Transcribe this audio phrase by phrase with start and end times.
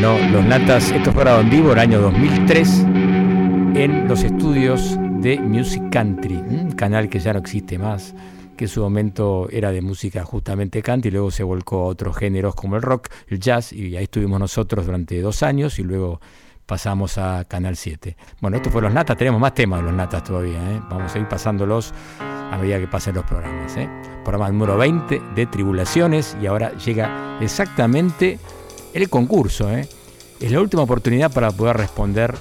[0.00, 0.18] ¿no?
[0.30, 2.80] Los Natas, esto fue grabado en vivo el año 2003
[3.74, 8.14] en los estudios de Music Country, un canal que ya no existe más,
[8.56, 12.16] que en su momento era de música justamente country y luego se volcó a otros
[12.16, 16.20] géneros como el rock, el jazz, y ahí estuvimos nosotros durante dos años y luego
[16.66, 18.16] pasamos a Canal 7.
[18.40, 20.80] Bueno, esto fue Los Natas, tenemos más temas de Los Natas todavía, ¿eh?
[20.88, 23.76] vamos a ir pasándolos a medida que pasen los programas.
[23.76, 23.88] ¿eh?
[24.24, 28.38] Programa número 20 de Tribulaciones y ahora llega exactamente
[28.94, 29.70] el concurso.
[29.70, 29.88] ¿eh?
[30.40, 32.34] Es la última oportunidad para poder responder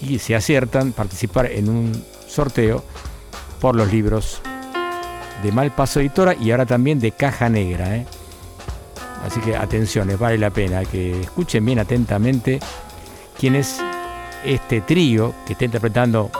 [0.00, 2.84] y si aciertan, participar en un sorteo
[3.60, 4.40] por los libros
[5.42, 7.96] de Malpaso Editora y ahora también de Caja Negra.
[7.96, 8.06] ¿eh?
[9.24, 12.60] Así que atención, vale la pena que escuchen bien atentamente
[13.38, 13.80] quién es
[14.44, 16.30] este trío que está interpretando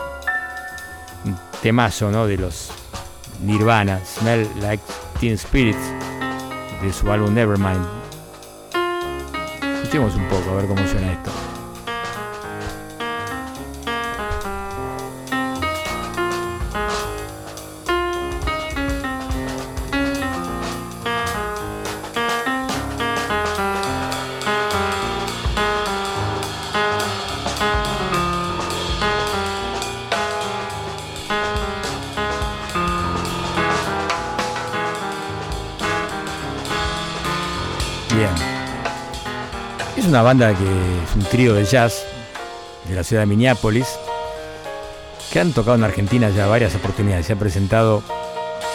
[1.25, 2.27] un temazo ¿no?
[2.27, 2.69] de los
[3.41, 4.83] Nirvana, Smell Like
[5.19, 5.77] Teen Spirit,
[6.81, 8.04] de su álbum Nevermind.
[9.97, 11.31] Un poco a ver cómo suena esto.
[40.15, 42.05] Una banda que es un trío de jazz
[42.87, 43.99] de la ciudad de Minneapolis,
[45.29, 47.25] que han tocado en Argentina ya varias oportunidades.
[47.25, 48.01] Se han presentado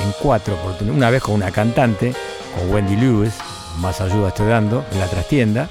[0.04, 0.98] en cuatro oportunidades.
[0.98, 2.12] Una vez con una cantante,
[2.54, 3.32] con Wendy Lewis,
[3.78, 5.70] más ayuda estoy dando, en la trastienda.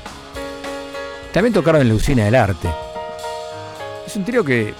[1.33, 2.67] También tocaron en la Usina del Arte.
[4.07, 4.73] Es un trío que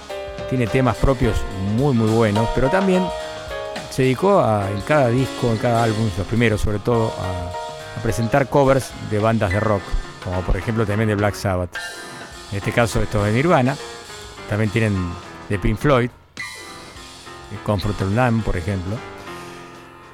[0.48, 1.36] tiene temas propios
[1.76, 3.06] muy muy buenos, pero también
[3.90, 8.48] se dedicó a, en cada disco, en cada álbum, los primeros sobre todo, a presentar
[8.48, 9.82] covers de bandas de rock
[10.24, 11.76] como por ejemplo también de Black Sabbath.
[12.50, 13.76] En este caso estos de Nirvana,
[14.48, 14.94] también tienen
[15.48, 16.10] de Pink Floyd,
[17.64, 18.96] Comfortable Lamb, por ejemplo.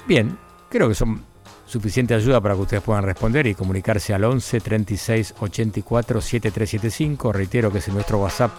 [0.07, 0.37] Bien,
[0.69, 1.23] creo que son
[1.65, 7.33] suficiente ayuda para que ustedes puedan responder y comunicarse al 11 36 84 7375.
[7.33, 8.51] Reitero que es nuestro WhatsApp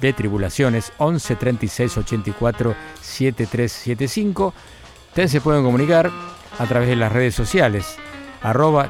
[0.00, 4.54] de Tribulaciones 11 36 84 7375.
[5.08, 6.10] Ustedes se pueden comunicar
[6.58, 7.96] a través de las redes sociales
[8.42, 8.88] arroba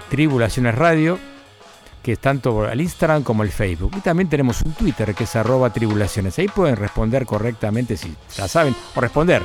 [2.02, 3.93] que es tanto el Instagram como el Facebook.
[3.96, 6.38] Y también tenemos un Twitter que es arroba tribulaciones.
[6.38, 9.43] Ahí pueden responder correctamente si ya saben, o responder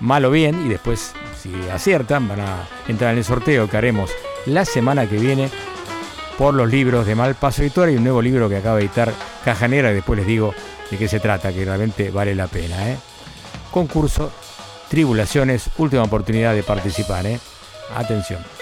[0.00, 4.10] mal o bien, y después, si aciertan, van a entrar en el sorteo que haremos
[4.46, 5.50] la semana que viene
[6.36, 9.12] por los libros de Malpaso Editora y un nuevo libro que acaba de editar
[9.44, 10.52] Cajanera, y después les digo
[10.90, 12.90] de qué se trata, que realmente vale la pena.
[12.90, 12.96] ¿eh?
[13.70, 14.32] Concurso,
[14.90, 17.26] tribulaciones, última oportunidad de participar.
[17.26, 17.38] ¿eh?
[17.94, 18.53] Atención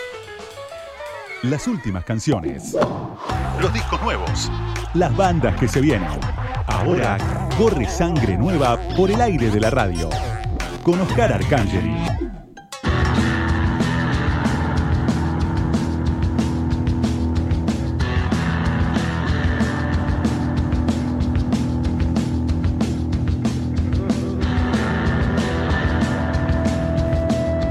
[1.43, 2.77] las últimas canciones,
[3.61, 4.51] los discos nuevos,
[4.95, 6.09] las bandas que se vienen.
[6.67, 7.19] Ahora
[7.59, 10.09] corre sangre nueva por el aire de la radio.
[10.85, 11.97] Con Oscar Arcangeli.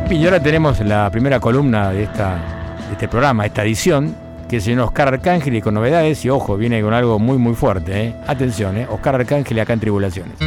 [0.10, 2.61] Y ahora tenemos la primera columna de esta
[3.01, 4.15] este programa, esta edición,
[4.48, 6.24] que es señor Oscar Arcángel y con novedades.
[6.24, 8.00] Y ojo, viene con algo muy, muy fuerte.
[8.00, 8.15] ¿eh?
[8.27, 8.86] Atención, ¿eh?
[8.88, 10.38] Oscar Arcángel acá en Tribulaciones.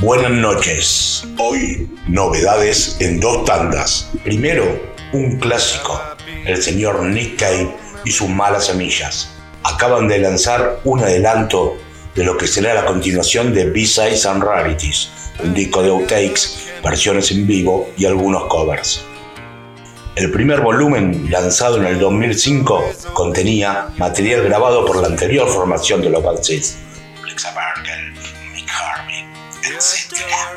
[0.00, 1.28] Buenas noches.
[1.38, 4.10] Hoy novedades en dos tandas.
[4.24, 4.64] Primero,
[5.12, 6.00] un clásico,
[6.46, 9.34] el señor Nick Cave y sus malas semillas.
[9.64, 11.76] Acaban de lanzar un adelanto
[12.14, 15.10] de lo que será la continuación de B-Sides and Rarities,
[15.44, 19.04] un disco de outtakes versiones en vivo y algunos covers.
[20.16, 22.82] El primer volumen, lanzado en el 2005,
[23.12, 26.78] contenía material grabado por la anterior formación de los etc.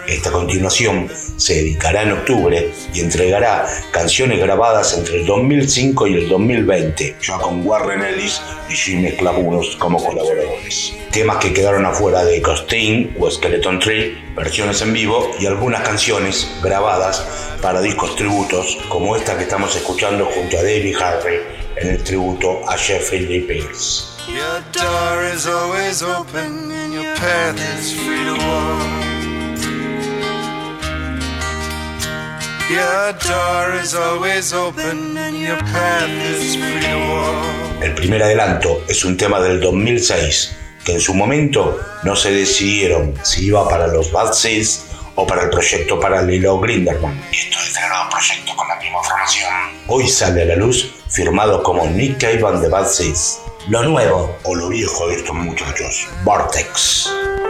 [0.07, 6.29] Esta continuación se dedicará en octubre y entregará canciones grabadas entre el 2005 y el
[6.29, 10.93] 2020, ya con Warren Ellis y Jimmy Clavunos como colaboradores.
[11.11, 16.49] Temas que quedaron afuera de Costain o Skeleton Tree, versiones en vivo y algunas canciones
[16.63, 17.25] grabadas
[17.61, 21.39] para discos tributos como esta que estamos escuchando junto a David Harvey
[21.75, 23.29] en el tributo a Sheffield
[24.31, 24.39] Lee
[27.19, 27.95] Pierce.
[37.81, 43.13] El primer adelanto es un tema del 2006 que en su momento no se decidieron
[43.23, 44.85] si iba para los Bad Seeds
[45.15, 47.21] o para el proyecto paralelo Grinderman.
[47.31, 49.51] Estoy declarado proyecto con la misma formación.
[49.87, 53.41] Hoy sale a la luz firmado como Nick Cave and the Bad Seeds.
[53.69, 56.07] Lo nuevo o lo viejo de estos muchachos.
[56.23, 57.40] Vortex.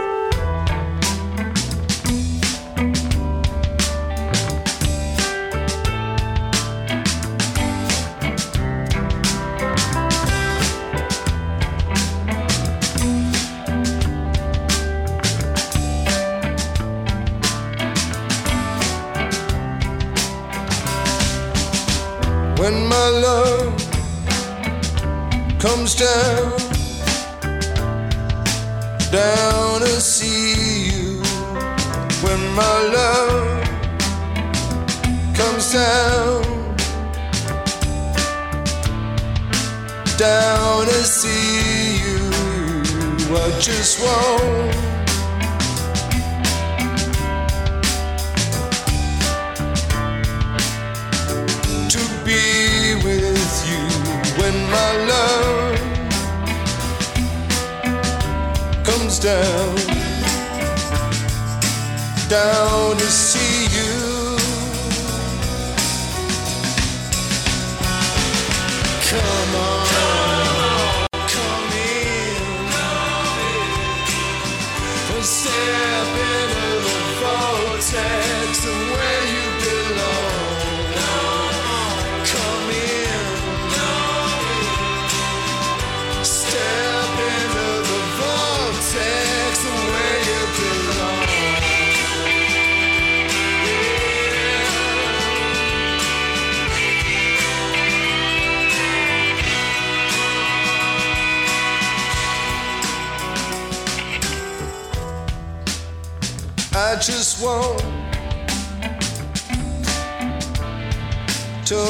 [25.62, 26.58] comes down,
[29.12, 31.22] down to see you
[32.24, 33.62] when my love
[35.36, 36.42] comes down,
[40.18, 42.18] down to see you.
[43.36, 45.01] I just won't.
[59.22, 59.72] To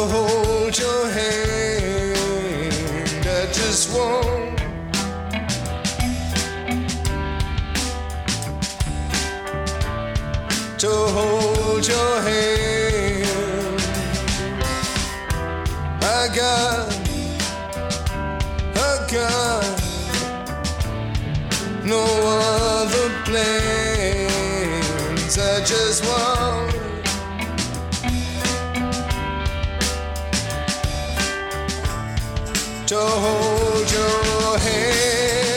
[0.08, 2.16] hold your hand.
[3.26, 4.58] I just want
[10.78, 13.80] to hold your hand.
[16.02, 16.88] I got,
[18.74, 19.64] I got
[21.84, 23.91] no other plan.
[25.64, 26.70] Just world.
[32.86, 35.51] To hold your hand.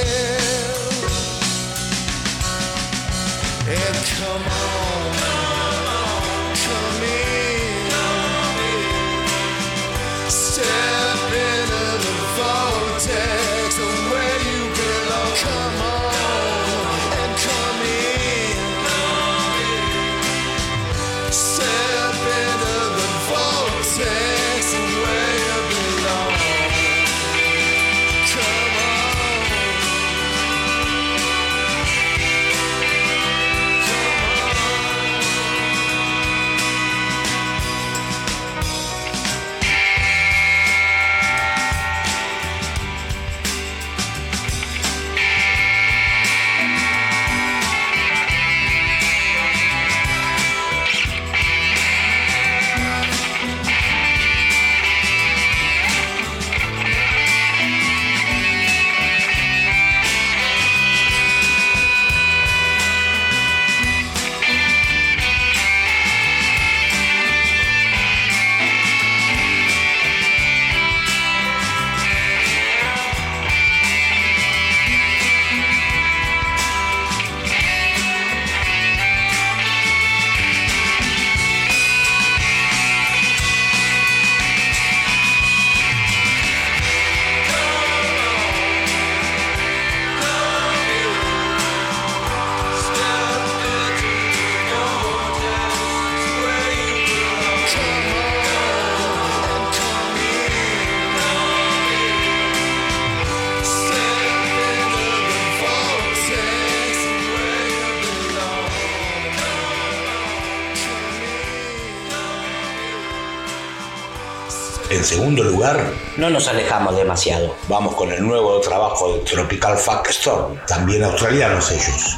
[115.05, 115.83] Segundo lugar,
[116.17, 117.55] no nos alejamos demasiado.
[117.67, 122.17] Vamos con el nuevo trabajo de Tropical Fuck Storm, también australianos ellos.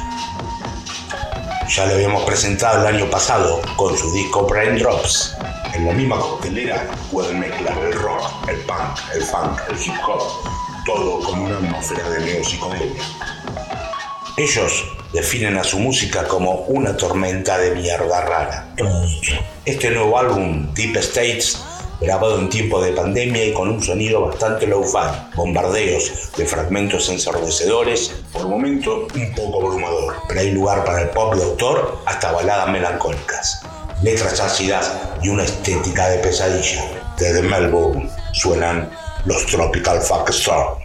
[1.68, 5.36] Ya lo habíamos presentado el año pasado con su disco Brain Drops.
[5.74, 10.22] En la misma coctelera pueden mezclar el rock, el punk, el funk, el hip hop,
[10.86, 13.02] todo con una atmósfera de neo psicodelia.
[14.38, 18.68] Ellos definen a su música como una tormenta de mierda rara.
[19.64, 21.62] Este nuevo álbum, Deep States,
[22.00, 28.14] grabado en tiempo de pandemia y con un sonido bastante low-fi, bombardeos de fragmentos ensordecedores,
[28.32, 32.68] por momentos un poco abrumador, pero hay lugar para el pop de autor hasta baladas
[32.70, 33.62] melancólicas,
[34.02, 36.84] letras ácidas y una estética de pesadilla.
[37.18, 38.90] Desde Melbourne suenan
[39.24, 40.78] los Tropical Fuck Star.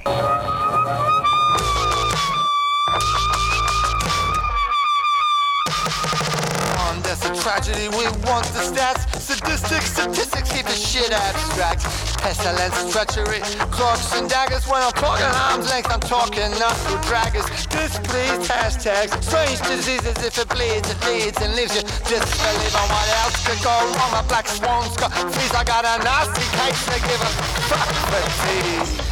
[7.63, 7.88] Tragedy.
[7.98, 9.08] We want the stats.
[9.20, 11.84] Sadistic statistics keep the shit abstract.
[12.20, 13.39] Pestilence, treachery,
[13.72, 14.67] clocks and daggers.
[14.67, 17.46] When I'm talking arm's length, I'm talking knuckle draggers.
[17.70, 19.12] Displeased hashtags.
[19.24, 20.15] Strange diseases.
[20.24, 24.12] If it bleeds, it leads and leaves you disbelief on what else could go wrong.
[24.12, 25.53] My black swan's got fleas.
[25.53, 27.32] I got a nasty case to give a
[27.70, 29.03] fuck for tea.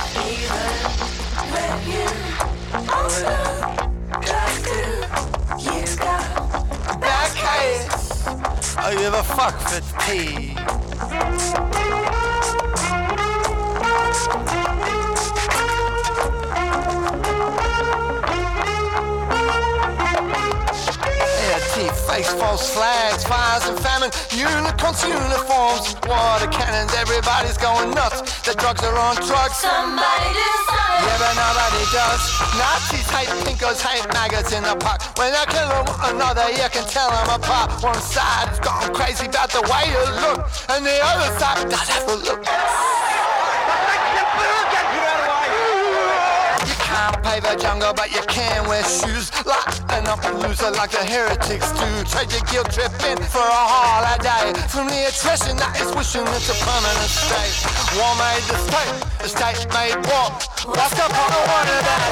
[6.99, 8.10] Back case.
[8.77, 10.55] I give a fuck for tea.
[22.11, 28.19] Face, false flags, fires and famine, unicorns, uniforms, water cannons, everybody's going nuts.
[28.43, 29.55] The drugs are on drugs.
[29.55, 31.07] Somebody do something.
[31.07, 32.21] Yeah, but nobody does.
[32.59, 34.99] Nazis hate pinkos, hate maggots in the park.
[35.17, 37.81] When they kill one another, you can tell them apart.
[37.81, 42.07] One side's gone crazy about the way you look, and the other side does have
[42.09, 42.43] a look.
[47.23, 49.31] Pave a jungle, but you can wear shoes.
[49.45, 51.85] Lighten up a loser like the heretics do.
[52.09, 54.53] Trade your guilt trip in for a holiday.
[54.67, 57.55] From the attrition that is wishing it's a permanent state.
[57.95, 60.33] War made the state, the state made war.
[60.73, 62.09] That's the part of one of that.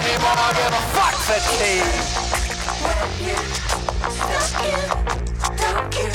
[0.00, 1.84] Anymore, I give a fuck for tea.
[2.80, 2.96] When
[3.28, 3.36] you,
[4.08, 4.80] stop you,
[5.60, 6.10] don't you,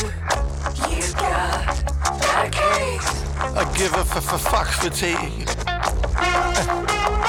[0.97, 1.77] you got
[2.25, 3.07] that case.
[3.55, 5.45] I give a f- f- fuck for tea.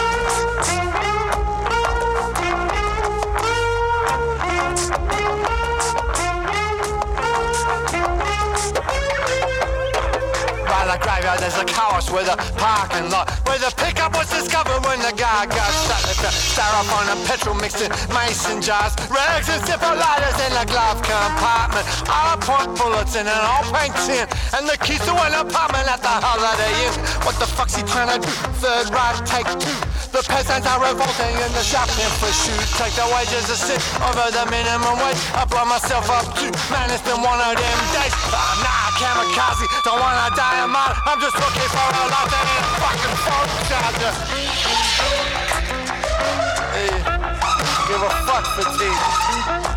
[11.42, 15.46] There's a house with a parking lot Where the pickup was discovered when the guy
[15.46, 15.98] got shot.
[16.06, 20.62] At the styrofoam and petrol mixed in mason jars Rags and zipper lighters in the
[20.70, 25.34] glove compartment All point bullets in an old paint tin And the keys to an
[25.34, 26.94] apartment at the Holiday Inn.
[27.26, 28.32] What the fuck's he trying to do?
[28.62, 32.68] Third right, take two the peasants are revolting in the shopping for shoes.
[32.74, 35.20] Take the wages a sit over the minimum wage.
[35.36, 36.50] I blow myself up too.
[36.72, 38.14] Man, it's been one of them days.
[38.34, 39.66] I'm not a kamikaze.
[39.86, 40.94] Don't wanna die in mine.
[41.06, 44.12] I'm just looking for a lot that ain't a fucking phone charger.
[46.74, 46.90] Hey,
[47.86, 49.71] give a fuck for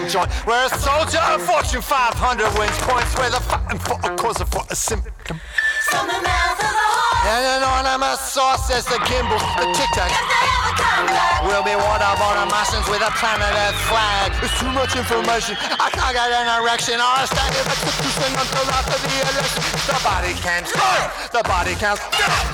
[0.00, 0.30] pong joint.
[0.46, 3.12] Where a soldier of Fortune 500 wins points.
[3.16, 5.40] Where the fighting for a cause of for a symptom.
[5.90, 9.90] From the mouth of the horse, And an anonymous source says the gimbal, the tic
[9.92, 10.08] tac.
[10.08, 11.42] if they ever come back.
[11.44, 14.30] We'll be waterborne Martians with a planet Earth flag.
[14.44, 15.56] It's too much information.
[15.58, 19.62] I can't get an erection or a standing execution until after the election.
[19.88, 20.70] The body counts.
[21.34, 22.02] The body counts.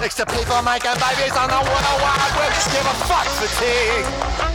[0.00, 2.52] Next to people making babies on the world wide web.
[2.72, 4.45] Give a fuck fatigue.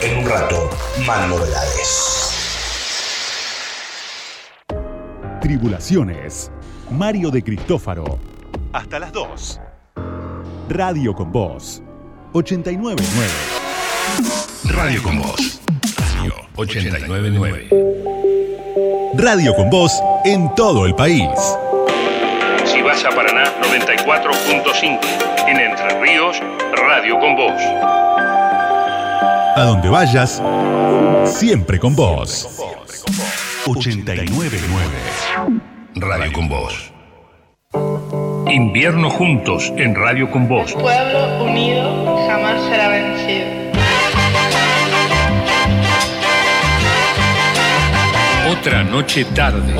[0.00, 0.70] En un rato,
[1.06, 2.07] más novedades.
[5.48, 6.52] Tribulaciones.
[6.90, 8.18] Mario de Cristófaro.
[8.74, 9.58] Hasta las 2.
[10.68, 11.82] Radio con Voz.
[12.34, 13.02] 899.
[14.64, 15.62] Radio con Voz.
[15.96, 17.70] Radio 899.
[19.16, 21.30] Radio con Voz en todo el país.
[22.66, 25.00] Si vas a Paraná 94.5.
[25.48, 26.36] En Entre Ríos,
[26.76, 27.62] Radio con Voz.
[29.56, 30.42] A donde vayas,
[31.24, 32.46] siempre con vos.
[33.68, 34.58] 899.
[35.96, 36.90] Radio con Voz.
[38.50, 40.72] Invierno juntos en Radio con Voz.
[40.72, 43.44] Pueblo unido jamás será vencido.
[48.50, 49.74] Otra noche tarde.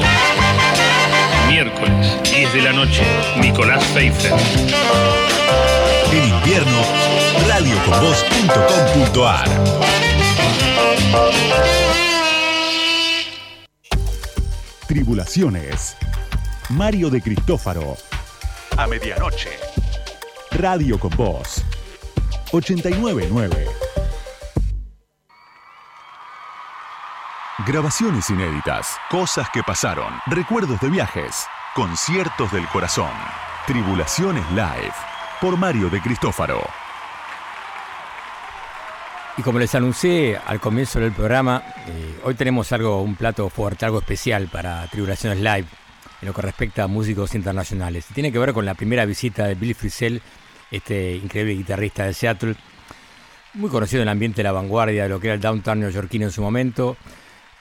[1.48, 3.04] Miércoles, 10 de la noche.
[3.40, 4.34] Nicolás Pfeiffer.
[6.12, 6.82] En invierno,
[7.48, 9.48] radioconvoz.com.ar.
[14.88, 15.98] Tribulaciones.
[16.70, 17.98] Mario de Cristófaro.
[18.78, 19.50] A medianoche.
[20.52, 21.62] Radio con Voz.
[22.52, 23.66] 899.
[27.66, 33.12] Grabaciones inéditas, cosas que pasaron, recuerdos de viajes, conciertos del corazón.
[33.66, 34.94] Tribulaciones Live.
[35.42, 36.62] Por Mario de Cristófaro.
[39.38, 43.84] Y como les anuncié al comienzo del programa, eh, hoy tenemos algo, un plato fuerte,
[43.84, 45.66] algo especial para Tribulaciones Live
[46.20, 48.06] en lo que respecta a músicos internacionales.
[48.12, 50.20] Tiene que ver con la primera visita de Billy Frisell,
[50.72, 52.56] este increíble guitarrista de Seattle,
[53.54, 56.24] muy conocido en el ambiente de la vanguardia de lo que era el downtown neoyorquino
[56.24, 56.96] en su momento.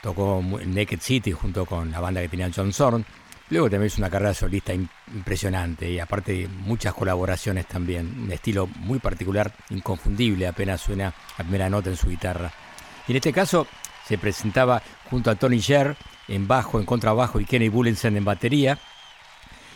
[0.01, 3.05] Tocó en Naked City junto con la banda que tenía John Zorn.
[3.49, 8.23] Luego también hizo una carrera solista im- impresionante y aparte muchas colaboraciones también.
[8.23, 12.51] Un estilo muy particular, inconfundible, apenas suena la primera nota en su guitarra.
[13.07, 13.65] Y en este caso
[14.05, 15.95] se presentaba junto a Tony Sher
[16.27, 18.77] en bajo, en contrabajo y Kenny Bullinson en batería.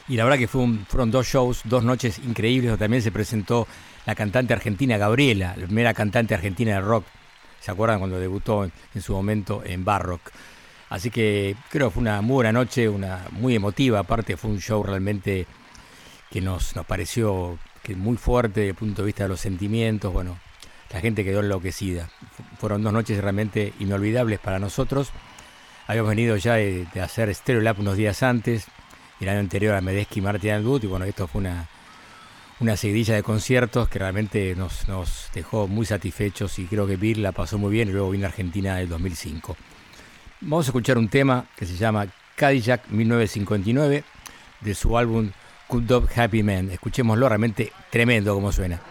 [0.09, 2.71] Y la verdad que fue un- fueron dos shows, dos noches increíbles.
[2.71, 3.67] donde También se presentó
[4.05, 7.05] la cantante argentina Gabriela, la primera cantante argentina de rock.
[7.61, 10.29] ¿Se acuerdan cuando debutó en, en su momento en Barrock?
[10.91, 13.97] Así que creo que fue una muy buena noche, una muy emotiva.
[13.99, 15.47] Aparte fue un show realmente
[16.29, 17.57] que nos, nos pareció
[17.95, 20.13] muy fuerte desde el punto de vista de los sentimientos.
[20.13, 20.37] Bueno,
[20.93, 22.09] la gente quedó enloquecida.
[22.35, 25.09] Fu- Fueron dos noches realmente inolvidables para nosotros.
[25.87, 28.67] Habíamos venido ya de, hacer Stereo Lab unos días antes,
[29.19, 31.67] el año anterior a Medeski y Martin Aldwood, y bueno, esto fue una,
[32.59, 37.21] una seguidilla de conciertos que realmente nos, nos dejó muy satisfechos y creo que Bill
[37.23, 39.57] la pasó muy bien y luego vino a Argentina en el 2005.
[40.43, 44.03] Vamos a escuchar un tema que se llama Cadillac 1959
[44.61, 45.29] de su álbum
[45.69, 46.71] Good Dog Happy Man.
[46.71, 48.81] Escuchémoslo, realmente tremendo como suena.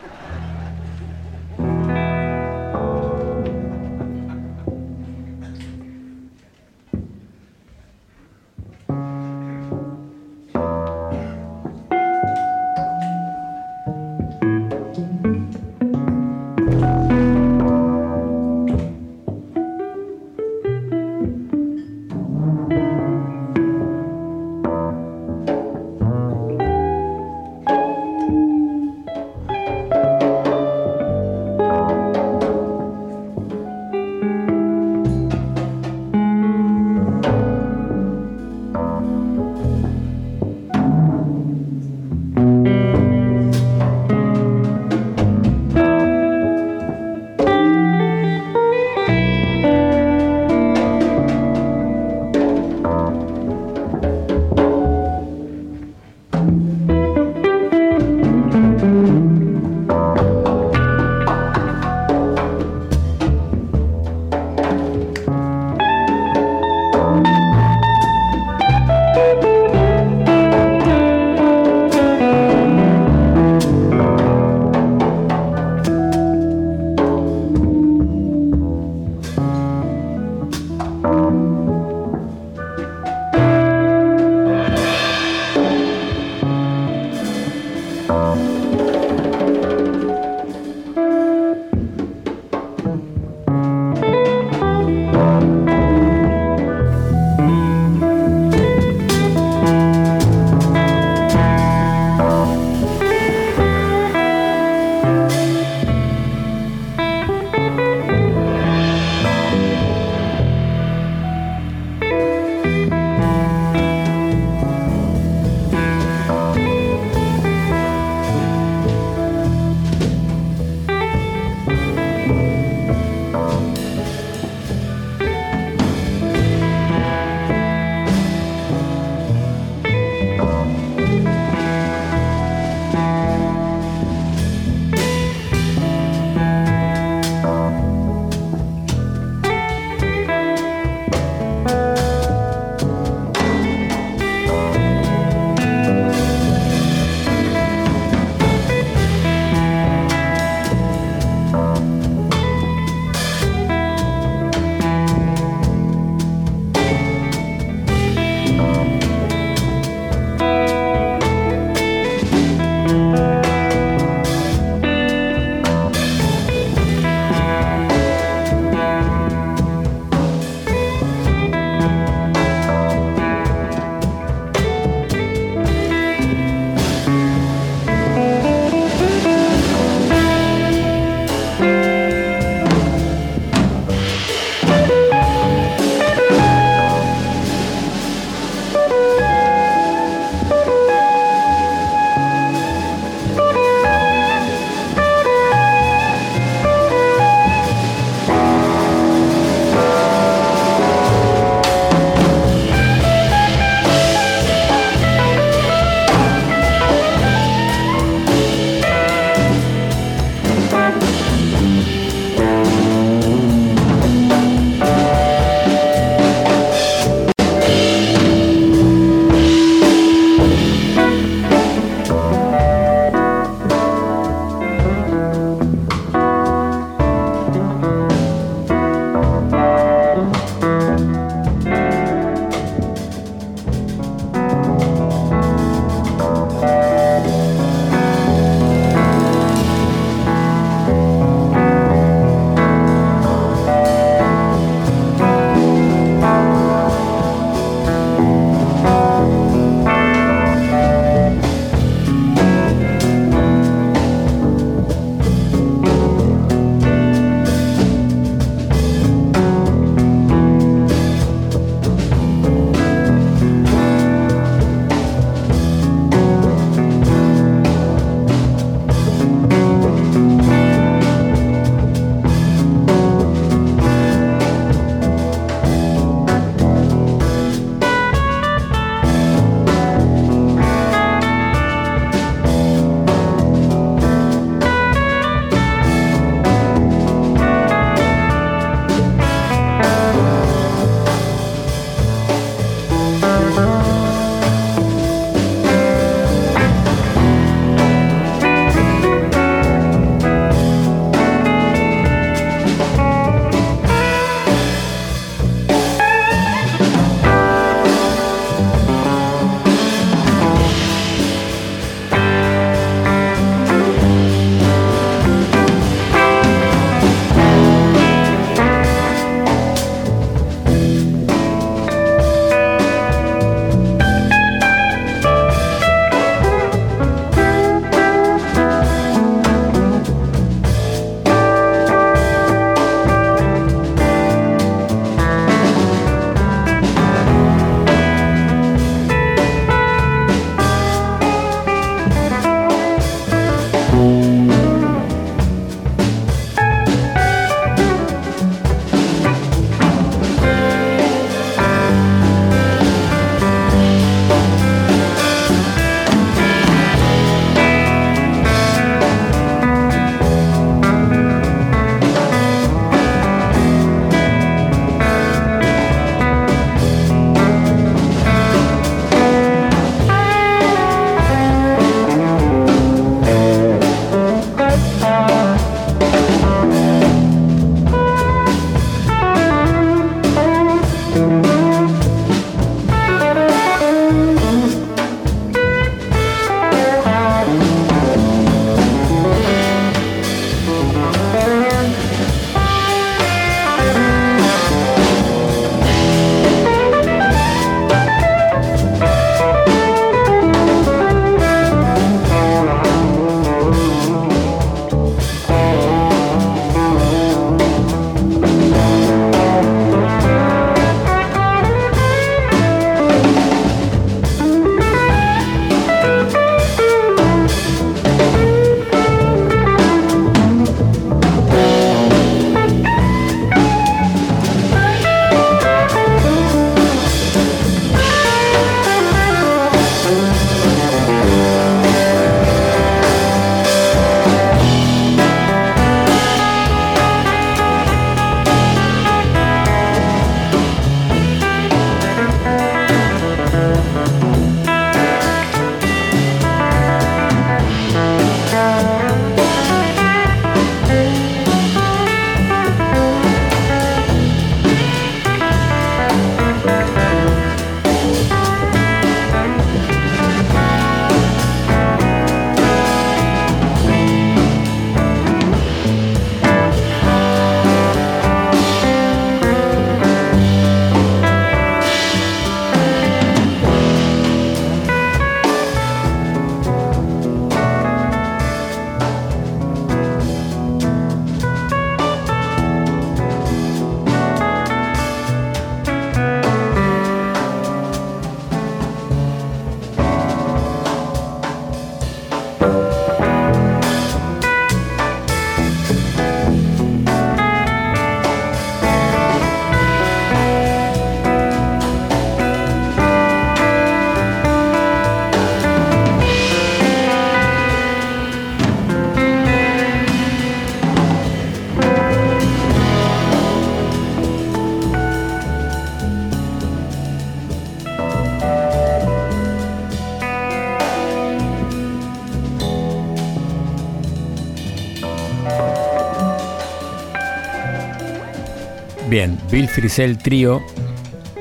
[529.51, 530.63] Bill Frisell Trío,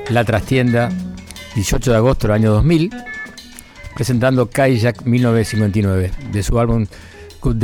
[0.09, 0.89] La Trastienda,
[1.55, 2.91] 18 de agosto del año 2000,
[3.95, 6.87] presentando Kayak 1959, de su álbum
[7.41, 7.57] Good,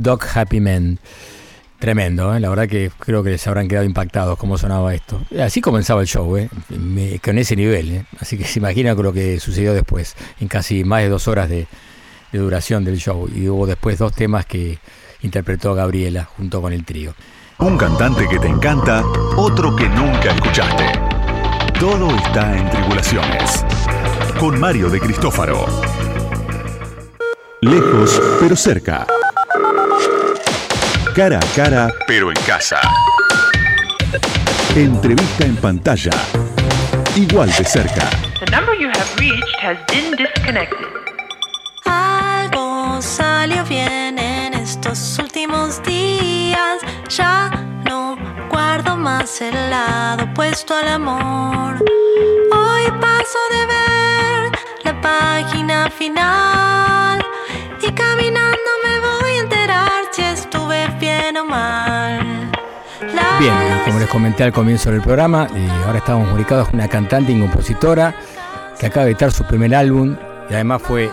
[0.00, 0.98] Dog- Happy Man.
[1.78, 2.40] Tremendo, ¿eh?
[2.40, 5.20] la verdad que creo que les habrán quedado impactados cómo sonaba esto.
[5.40, 6.48] Así comenzaba el show, ¿eh?
[7.22, 8.04] Con ese nivel, ¿eh?
[8.18, 11.48] así que se imagina con lo que sucedió después, en casi más de dos horas
[11.48, 11.68] de,
[12.32, 13.28] de duración del show.
[13.32, 14.78] Y hubo después dos temas que
[15.22, 17.14] interpretó Gabriela junto con el trío.
[17.60, 19.02] Un cantante que te encanta,
[19.36, 20.92] otro que nunca escuchaste.
[21.80, 23.64] Todo está en Tribulaciones.
[24.38, 25.66] Con Mario de Cristófaro.
[27.60, 29.04] Lejos, pero cerca.
[31.16, 32.80] Cara a cara, pero en casa.
[34.76, 36.12] Entrevista en pantalla.
[37.16, 38.08] Igual de cerca.
[38.38, 40.86] The number you have reached has been disconnected.
[41.84, 44.07] Algo salió bien
[49.40, 51.76] el lado opuesto al amor.
[51.76, 54.52] Hoy paso de ver
[54.84, 57.24] la página final.
[57.80, 62.50] Y caminando me voy a enterar si estuve bien o mal.
[63.14, 66.88] La Bien, como les comenté al comienzo del programa, eh, ahora estamos comunicados con una
[66.88, 68.14] cantante y compositora
[68.78, 70.16] que acaba de editar su primer álbum
[70.50, 71.10] y además fue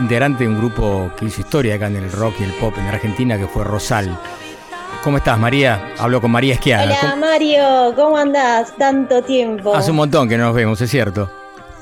[0.00, 2.86] integrante de un grupo que hizo historia acá en el rock y el pop en
[2.86, 4.18] Argentina, que fue Rosal.
[5.02, 5.92] ¿Cómo estás, María?
[5.98, 6.84] Hablo con María Esquiaga.
[6.84, 8.74] Hola ¿Cómo- Mario, ¿cómo andás?
[8.76, 9.72] Tanto tiempo.
[9.74, 11.30] Hace un montón que no nos vemos, es cierto.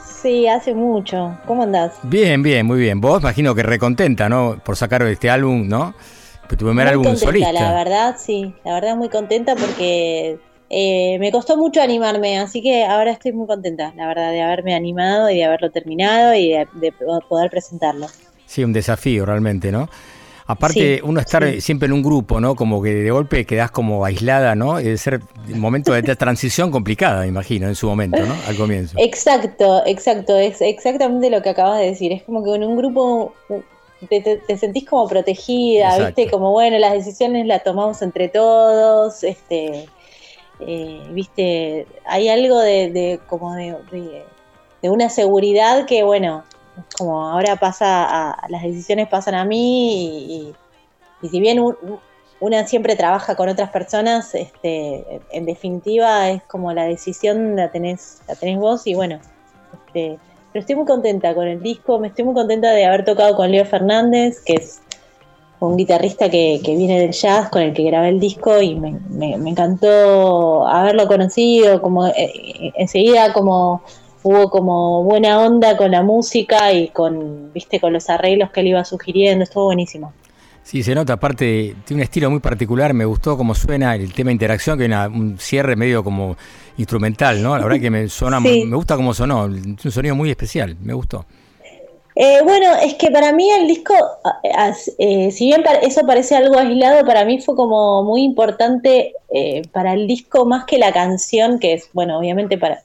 [0.06, 1.36] Sí, hace mucho.
[1.46, 1.92] ¿Cómo andás?
[2.02, 3.00] Bien, bien, muy bien.
[3.00, 4.58] Vos imagino que recontenta, ¿no?
[4.62, 5.94] Por sacar este álbum, ¿no?
[6.48, 7.52] Tu primer muy álbum contenta, solista.
[7.52, 8.54] la verdad, sí.
[8.64, 13.46] La verdad muy contenta porque eh, me costó mucho animarme, así que ahora estoy muy
[13.46, 16.92] contenta, la verdad, de haberme animado y de haberlo terminado y de, de
[17.28, 18.06] poder presentarlo.
[18.46, 19.88] Sí, un desafío realmente, ¿no?
[20.46, 21.60] Aparte, Sí, uno estar sí.
[21.62, 22.54] siempre en un grupo, ¿no?
[22.54, 24.78] Como que de golpe quedás como aislada, ¿no?
[24.78, 28.34] Y debe ser un momento de transición complicada, me imagino, en su momento, ¿no?
[28.46, 28.96] Al comienzo.
[28.98, 32.12] Exacto, exacto, es exactamente lo que acabas de decir.
[32.12, 33.32] Es como que en un grupo
[34.10, 36.14] te, te- te sentís como protegida, Exacto.
[36.20, 36.30] ¿viste?
[36.30, 39.86] Como bueno, las decisiones las tomamos entre todos, este,
[40.60, 41.86] eh, ¿viste?
[42.04, 44.24] Hay algo de, de como de, de-
[44.82, 46.44] de una seguridad que, bueno,
[46.96, 50.52] como ahora pasa, a, las decisiones pasan a mí
[51.22, 51.76] y, si bien un-
[52.40, 58.20] una siempre trabaja con otras personas, este, en definitiva es como la decisión la tenés,
[58.28, 59.20] la tenés vos y bueno,
[59.86, 60.18] este,
[60.52, 63.50] pero estoy muy contenta con el disco, me estoy muy contenta de haber tocado con
[63.50, 64.82] Leo Fernández, que es
[65.60, 69.34] un guitarrista que, que viene del jazz, con el que grabé el disco y me,
[69.48, 73.82] encantó haberlo conocido, como eh, enseguida como
[74.24, 78.68] hubo como buena onda con la música y con, viste, con los arreglos que él
[78.68, 80.12] iba sugiriendo, estuvo buenísimo.
[80.62, 84.32] Sí, se nota, aparte, tiene un estilo muy particular, me gustó cómo suena el tema
[84.32, 86.36] interacción, que es un cierre medio como
[86.78, 87.56] instrumental, ¿no?
[87.56, 88.64] La verdad que me suena, Sí.
[88.64, 91.26] me gusta cómo sonó, es un sonido muy especial, me gustó.
[92.16, 93.92] Eh, bueno, es que para mí el disco,
[94.98, 99.92] eh, si bien eso parece algo aislado, para mí fue como muy importante eh, para
[99.94, 102.80] el disco más que la canción, que es, bueno, obviamente para,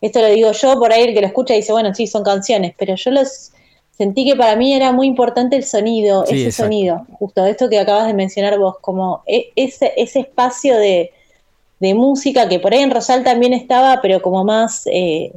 [0.00, 2.74] esto lo digo yo, por ahí el que lo escucha dice, bueno, sí, son canciones,
[2.78, 3.52] pero yo los
[3.92, 6.64] sentí que para mí era muy importante el sonido, Sí, ese exacto.
[6.64, 11.12] sonido, justo esto que acabas de mencionar vos, como e- ese, ese espacio de,
[11.80, 14.86] de música que por ahí en Rosal también estaba, pero como más...
[14.86, 15.32] eh,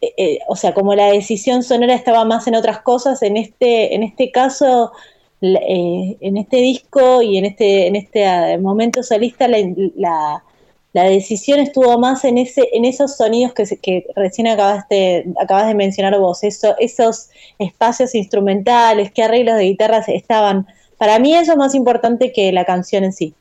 [0.00, 3.94] eh, eh, o sea, como la decisión sonora estaba más en otras cosas, en este,
[3.94, 4.92] en este caso,
[5.40, 9.58] eh, en este disco y en este, en este ah, momento solista, la,
[9.96, 10.44] la-
[10.92, 15.74] la decisión estuvo más en ese, en esos sonidos que, que recién acabaste, acabas de
[15.74, 20.66] mencionar vos, eso, esos espacios instrumentales, qué arreglos de guitarras estaban.
[20.98, 23.34] Para mí eso es más importante que la canción en sí.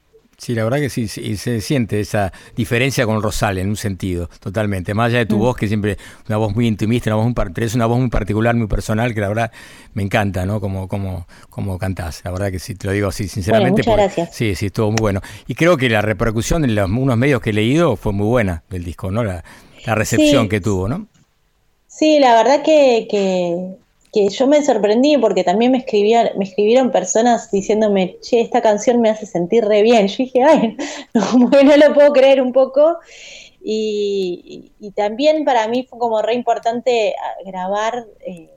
[0.43, 4.27] Sí, la verdad que sí, sí, se siente esa diferencia con Rosal en un sentido,
[4.39, 4.95] totalmente.
[4.95, 5.39] Más allá de tu Mm.
[5.39, 8.55] voz, que siempre una voz muy intimista, una voz muy, tenés una voz muy particular,
[8.55, 9.51] muy personal, que la verdad
[9.93, 10.59] me encanta, ¿no?
[10.59, 12.21] Como, como, como cantás.
[12.25, 13.83] La verdad que sí, te lo digo así, sinceramente.
[13.83, 14.35] muchas gracias.
[14.35, 15.21] Sí, sí, estuvo muy bueno.
[15.45, 18.63] Y creo que la repercusión en los, unos medios que he leído fue muy buena
[18.71, 19.23] del disco, ¿no?
[19.23, 19.43] La,
[19.85, 20.49] la recepción Sí.
[20.49, 21.05] que tuvo, ¿no?
[21.85, 23.75] Sí, la verdad que, que,
[24.11, 28.99] que yo me sorprendí porque también me escribían, me escribieron personas diciéndome, che, esta canción
[28.99, 30.07] me hace sentir re bien.
[30.07, 30.77] Yo dije, ay,
[31.13, 32.97] no, no lo puedo creer un poco.
[33.63, 38.49] Y, también para mí fue como re importante ah, grabar, eh,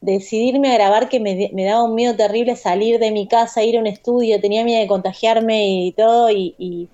[0.00, 3.76] decidirme a grabar que me, me daba un miedo terrible salir de mi casa, ir
[3.76, 6.30] a un estudio, tenía miedo de contagiarme y todo.
[6.30, 6.88] Y, y-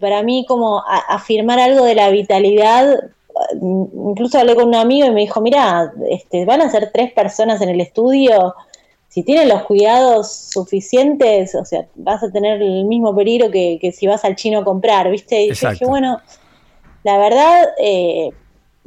[0.00, 3.13] para mí como afirmar algo de la vitalidad
[3.60, 7.60] incluso hablé con un amigo y me dijo, mira, este, van a ser tres personas
[7.60, 8.54] en el estudio,
[9.08, 13.92] si tienen los cuidados suficientes, o sea, vas a tener el mismo peligro que, que
[13.92, 15.42] si vas al chino a comprar, ¿viste?
[15.42, 16.20] Y dije, bueno,
[17.04, 18.30] la verdad, eh,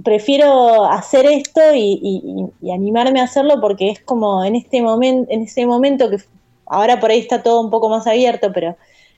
[0.04, 5.66] prefiero hacer esto y, animarme a hacerlo porque es como en este momento, en ese
[5.66, 6.18] momento que
[6.66, 8.76] ahora por ahí está todo un poco más abierto, pero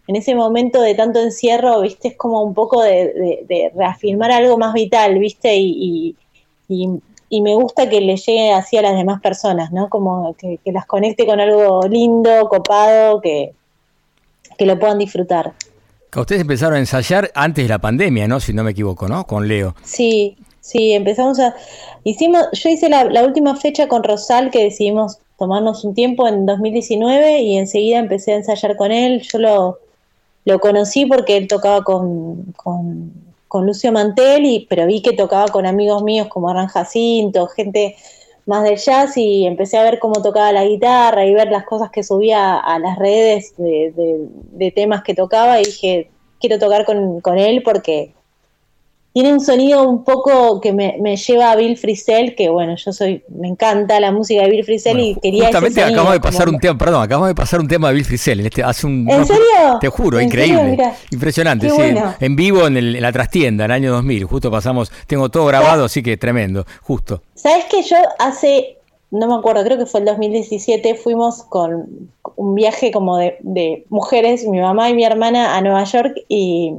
[0.09, 4.73] en ese momento de tanto encierro, viste, es como un poco de, reafirmar algo más
[4.73, 6.15] vital, viste, y,
[6.67, 9.87] me gusta que le llegue así a las demás personas, ¿no?
[9.87, 13.53] Como que, las conecte con algo lindo, copado, que,
[14.57, 15.53] que lo puedan disfrutar.
[16.15, 18.39] Ustedes empezaron a ensayar antes de la pandemia, ¿no?
[18.39, 19.27] Si no me equivoco, ¿no?
[19.27, 19.75] Con Leo.
[19.83, 21.55] Sí, Sí, empezamos a...
[22.03, 27.41] Hicimos, yo hice la, última fecha con Rosal que decidimos tomarnos un tiempo en 2019
[27.41, 29.21] y enseguida empecé a ensayar con él.
[29.21, 29.79] Yo lo,
[30.45, 35.65] lo conocí porque él tocaba con, con, Lucio Mantel, y, pero vi que tocaba con
[35.65, 37.95] amigos míos como Arran Jacinto, gente
[38.45, 41.91] más del jazz y empecé a ver cómo tocaba la guitarra y ver las cosas
[41.91, 43.93] que subía a las redes de,
[44.51, 46.09] de, temas que tocaba y dije,
[46.39, 48.13] quiero tocar con, con él porque
[49.13, 53.23] tiene un sonido un poco que me, lleva a Bill Frisell, que bueno, yo soy,
[53.29, 56.77] me encanta la música de Bill Frisell y quería Justamente acabamos de pasar un tema,
[56.77, 59.43] perdón, acabamos de pasar un tema de Bill Frisell, en este, hace un, ¿En serio?
[59.81, 60.77] Te juro, increíble,
[61.11, 61.81] impresionante, sí,
[62.19, 66.03] en vivo en, la trastienda, en el año 2000, justo pasamos, tengo todo grabado, así
[66.03, 67.23] que tremendo, justo.
[67.33, 68.77] ¿Sabes que yo hace,
[69.09, 73.85] no me acuerdo, creo que fue el 2017, fuimos con un viaje como de, de
[73.89, 76.73] mujeres, mi mamá y mi hermana a Nueva York y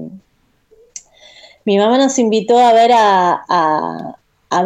[1.64, 4.16] mi mamá nos invitó a ver a,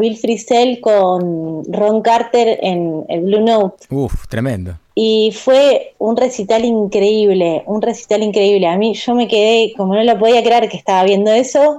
[0.01, 3.85] Bill Frisell con Ron Carter en el Blue Note.
[3.91, 4.79] Uf, tremendo.
[4.95, 8.67] Y fue un recital increíble, un recital increíble.
[8.67, 11.79] A mí yo me quedé, como no lo podía creer que estaba viendo eso,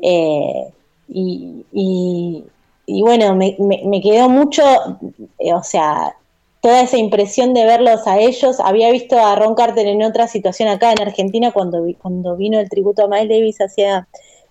[0.00, 0.68] eh,
[1.08, 2.44] y,
[2.86, 4.62] bueno, me, quedó mucho,
[5.38, 6.14] eh, o sea,
[6.60, 8.60] toda esa impresión de verlos a ellos.
[8.60, 12.68] Había visto a Ron Carter en otra situación acá en Argentina cuando, cuando vino el
[12.68, 14.06] tributo a Miles Davis hacía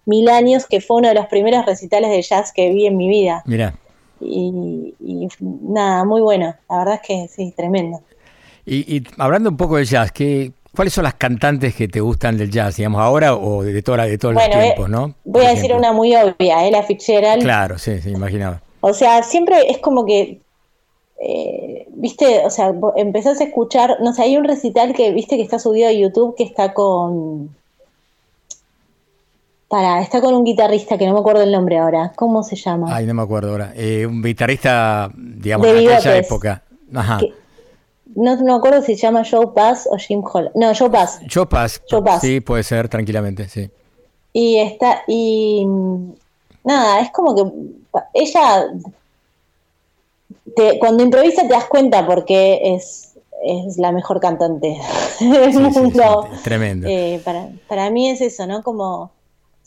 [0.06, 3.08] mil años, que fue uno de los primeros recitales de jazz que vi en mi
[3.08, 3.44] vida.
[3.46, 3.76] Mira.
[4.20, 4.94] Y,
[5.40, 6.56] nada, muy bueno.
[6.70, 8.02] La verdad es que sí, tremendo.
[8.66, 12.50] Y, hablando un poco de jazz, ¿qué, ¿cuáles son las cantantes que te gustan del
[12.50, 15.14] jazz, digamos, ahora o de, toda, de todos los tiempos, no?
[15.24, 16.72] Voy a decir una muy obvia, ¿eh?
[16.72, 17.44] la Fitzgerald.
[17.44, 18.62] Claro, sí, sí, imaginaba.
[18.82, 20.40] O sea, siempre es como que
[21.20, 25.44] eh, viste, o sea, empezás a escuchar, no sé, hay un recital que viste que
[25.44, 27.56] está subido a YouTube que está con
[29.76, 32.14] para, está con un guitarrista que no me acuerdo el nombre ahora.
[32.16, 32.96] ¿Cómo se llama?
[32.96, 33.74] Ay, no me acuerdo ahora.
[33.76, 36.64] Eh, un guitarrista, digamos, de, aquella época.
[36.94, 37.20] Ajá.
[38.16, 40.50] no, me acuerdo si se llama Joe Pass o Jim Hall.
[40.56, 41.20] No, Joe Pass.
[41.30, 41.82] Joe Pass.
[41.92, 42.22] Joe Pass.
[42.22, 43.70] Sí, puede ser, tranquilamente, sí.
[44.32, 45.66] Y está, y
[46.64, 47.44] nada, es como que
[48.14, 48.68] ella,
[50.80, 53.14] cuando improvisa te das cuenta porque es,
[53.44, 54.80] es la mejor cantante
[55.20, 56.30] del mundo.
[56.46, 56.88] tremendo.
[56.90, 58.64] Eh, para, para mí es eso, ¿no?
[58.64, 59.12] Como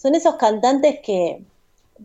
[0.00, 1.42] son esos cantantes que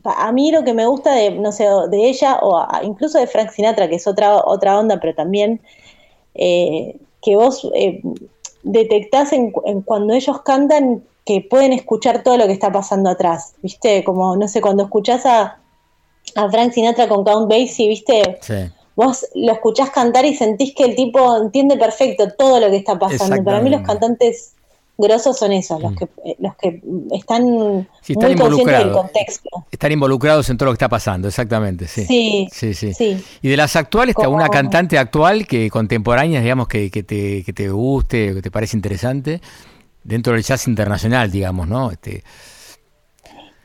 [0.04, 3.52] a mí lo que me gusta de, no sé, de ella o incluso de Frank
[3.52, 5.62] Sinatra, que es otra, otra onda, pero también
[6.34, 8.02] eh, que vos eh,
[8.64, 9.52] detectás en,
[9.86, 14.04] cuando ellos cantan que pueden escuchar todo lo que está pasando atrás, ¿viste?
[14.04, 15.60] Como, no sé, cuando escuchás a,
[16.50, 18.40] Frank Sinatra con Count Basie, ¿viste?
[18.96, 22.98] Vos lo escuchás cantar y sentís que el tipo entiende perfecto todo lo que está
[22.98, 23.44] pasando.
[23.44, 24.54] Para mí los cantantes
[24.98, 25.96] grosos son esos, los mm.
[25.96, 26.82] que, eh, los que
[27.12, 27.86] están, muy
[28.36, 29.50] conscientes del contexto.
[29.72, 32.48] Están involucrados en todo lo que está pasando, exactamente, sí.
[32.52, 33.24] Sí, sí.
[33.42, 37.70] Y de las actuales, ¿alguna cantante actual que contemporánea, digamos, que, que, te, que te
[37.70, 39.42] guste, que te parece interesante,
[40.04, 41.92] dentro del jazz internacional, digamos, ¿no?
[41.92, 42.24] Este...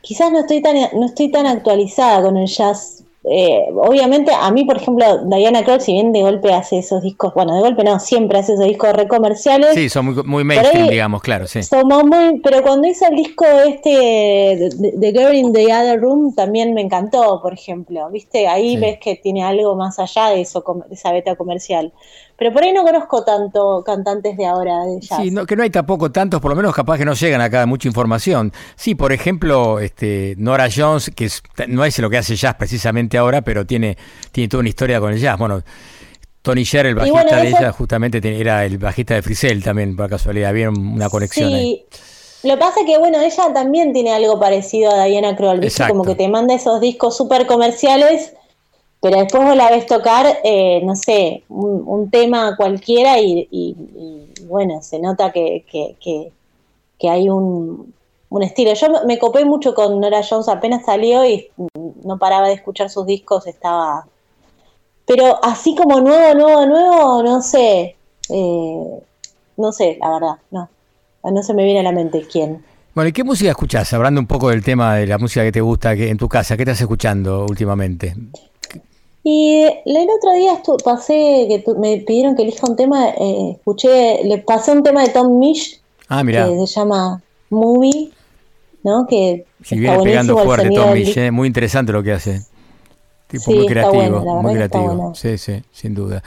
[0.01, 4.63] Quizás no estoy tan, no estoy tan actualizada con el jazz eh, obviamente a mí,
[4.63, 7.99] por ejemplo, Diana Kroll, si bien de golpe hace esos discos, bueno, de golpe no,
[7.99, 9.73] siempre hace esos discos recomerciales.
[9.73, 11.59] Sí, son muy, muy mainstream, digamos, claro, sí.
[11.83, 16.81] muy, pero cuando hizo el disco este, The Girl in the Other Room, también me
[16.81, 18.47] encantó, por ejemplo, ¿viste?
[18.47, 21.91] Ahí ves que tiene algo más allá de, eso, de esa beta comercial.
[22.39, 25.19] Pero por ahí no conozco tanto cantantes de ahora de jazz.
[25.21, 27.87] Sí, que no hay tampoco tantos, por lo menos capaz que no llegan acá mucha
[27.87, 28.53] información.
[28.75, 31.29] Sí, por ejemplo, este Nora Jones, que
[31.67, 33.97] no es lo que hace jazz precisamente ahora, pero tiene,
[34.31, 35.37] tiene toda una historia con el jazz.
[35.37, 35.61] Bueno,
[36.41, 40.49] Tony Sher, el bajista de ella, justamente era el bajista de Frisell también, por casualidad,
[40.49, 41.85] había una conexión sí.
[42.43, 45.59] Lo que pasa es que, bueno, ella también tiene algo parecido a Diana Kroll,
[45.89, 48.33] Como que te manda esos discos súper comerciales
[49.01, 53.75] pero después vos la ves tocar, eh, no sé, un, tema cualquiera y,
[54.47, 55.63] bueno, se nota que,
[57.03, 57.93] hay un,
[58.41, 58.73] estilo.
[58.73, 61.49] Yo me copé mucho con Nora Jones, apenas salió y
[62.03, 64.05] no paraba de escuchar sus discos, estaba
[65.09, 67.95] pero así como nuevo, nuevo, nuevo, no sé.
[68.29, 68.99] Eh,
[69.57, 70.69] no sé, la verdad, no.
[71.23, 72.63] No se me viene a la mente quién.
[72.93, 73.91] Bueno, ¿y qué música escuchás?
[73.91, 76.55] Hablando un poco del tema de la música que te gusta que en tu casa,
[76.55, 78.15] ¿qué estás escuchando últimamente?
[79.23, 84.37] Y el otro día pasé, que me pidieron que elija un tema, eh, escuché, le
[84.37, 88.11] pasé un tema de Tom Misch, ah, que se llama Movie,
[88.83, 89.05] ¿no?
[89.07, 92.41] Que si viene pegando fuerte Tom Misch, eh, muy interesante lo que hace.
[93.27, 95.13] Tipo muy creativo, muy creativo.
[95.13, 96.23] Sí, sí, sin duda.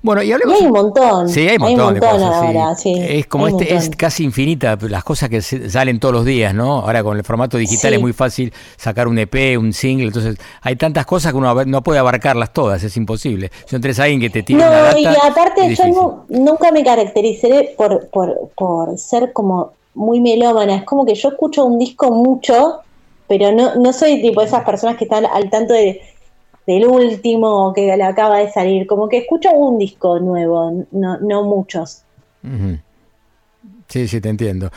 [0.00, 0.60] Bueno, y hablemos.
[0.60, 1.28] hay un montón.
[1.28, 2.82] Sí, hay un montón, de cosas.
[2.86, 6.80] Es como este, es casi infinita las cosas que salen todos los días, ¿no?
[6.80, 10.76] Ahora con el formato digital es muy fácil sacar un EP, un single, entonces hay
[10.76, 13.50] tantas cosas que uno no puede abarcarlas todas, es imposible.
[13.66, 18.08] Si no tenés alguien que te tire no, y aparte yo nunca me caracterizaré por,
[18.08, 22.80] por, por ser como muy melómana, es como que yo escucho un disco mucho,
[23.26, 26.00] pero no, no soy tipo esas personas que están al tanto de
[26.68, 28.86] del último que le acaba de salir.
[28.86, 32.02] Como que escucho un disco nuevo, no, no muchos.
[33.88, 34.70] Sí, sí, te entiendo.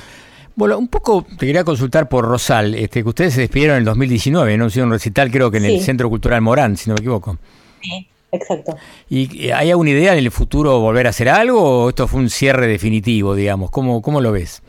[0.56, 3.86] Bueno, un poco te quería consultar por Rosal, este, que ustedes se despidieron en el
[3.86, 4.68] 2019, ¿no?
[4.68, 7.38] Hicieron un recital creo que en el Centro Cultural Morán, si no me equivoco.
[7.82, 8.78] Sí, exacto.
[9.10, 12.30] ¿Y hay alguna idea en el futuro volver a hacer algo o esto fue un
[12.30, 13.70] cierre definitivo, digamos?
[13.70, 14.64] ¿Cómo, cómo lo ves?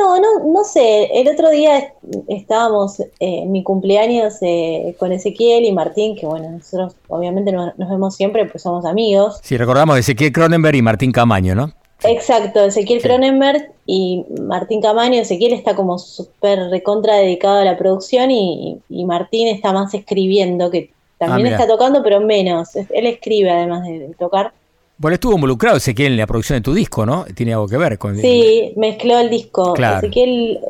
[0.00, 1.10] No, no, no sé.
[1.12, 1.92] El otro día
[2.26, 7.76] estábamos eh, en mi cumpleaños eh, con Ezequiel y Martín, que bueno, nosotros obviamente nos,
[7.76, 9.40] vemos siempre, pues somos amigos.
[9.42, 11.72] Sí, recordamos Ezequiel Cronenberg y Martín Camaño, ¿no?
[12.02, 15.20] Exacto, Ezequiel Cronenberg y Martín Camaño.
[15.20, 20.92] Ezequiel está como súper recontra dedicado a la producción y, Martín está más escribiendo, que
[21.18, 22.74] también ah, está tocando, pero menos.
[22.74, 24.54] Él escribe además de tocar.
[25.00, 27.24] Bueno, estuvo involucrado Ezequiel en la producción de tu disco, ¿no?
[27.34, 28.18] Tiene algo que ver con...
[28.18, 29.74] Sí, mezcló el disco.
[29.74, 30.60] Ezequiel,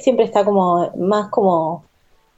[0.00, 1.84] siempre está como más como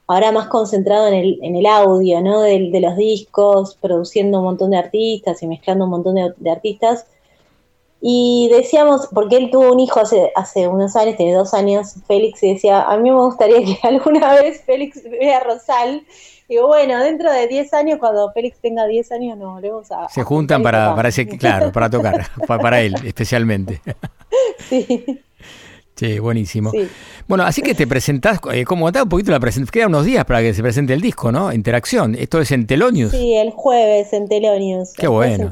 [0.06, 2.42] ahora más concentrado en el, en el audio, ¿no?
[2.42, 7.06] De, los discos, produciendo un montón de artistas y mezclando un montón de, artistas.
[8.02, 12.42] Y decíamos, porque él tuvo un hijo hace, hace unos años, tiene dos años, Félix,
[12.42, 16.02] y decía, a mí me gustaría que alguna vez Félix vea a Rosal
[16.50, 20.08] Digo, bueno, dentro de 10 años, cuando Félix tenga 10 años, nos volvemos a.
[20.08, 23.80] Se juntan para, para ese, claro, para tocar, para, él especialmente.
[24.68, 25.20] Sí.
[25.94, 26.72] Sí, buenísimo.
[27.28, 30.24] Bueno, así que te presentás, eh, como contaba un poquito la presentación, quedan unos días
[30.24, 31.52] para que se presente el disco, ¿no?
[31.52, 32.16] Interacción.
[32.16, 33.12] Esto es en Telonius.
[33.12, 34.94] Sí, el jueves en Telonius.
[34.94, 35.48] Qué bueno.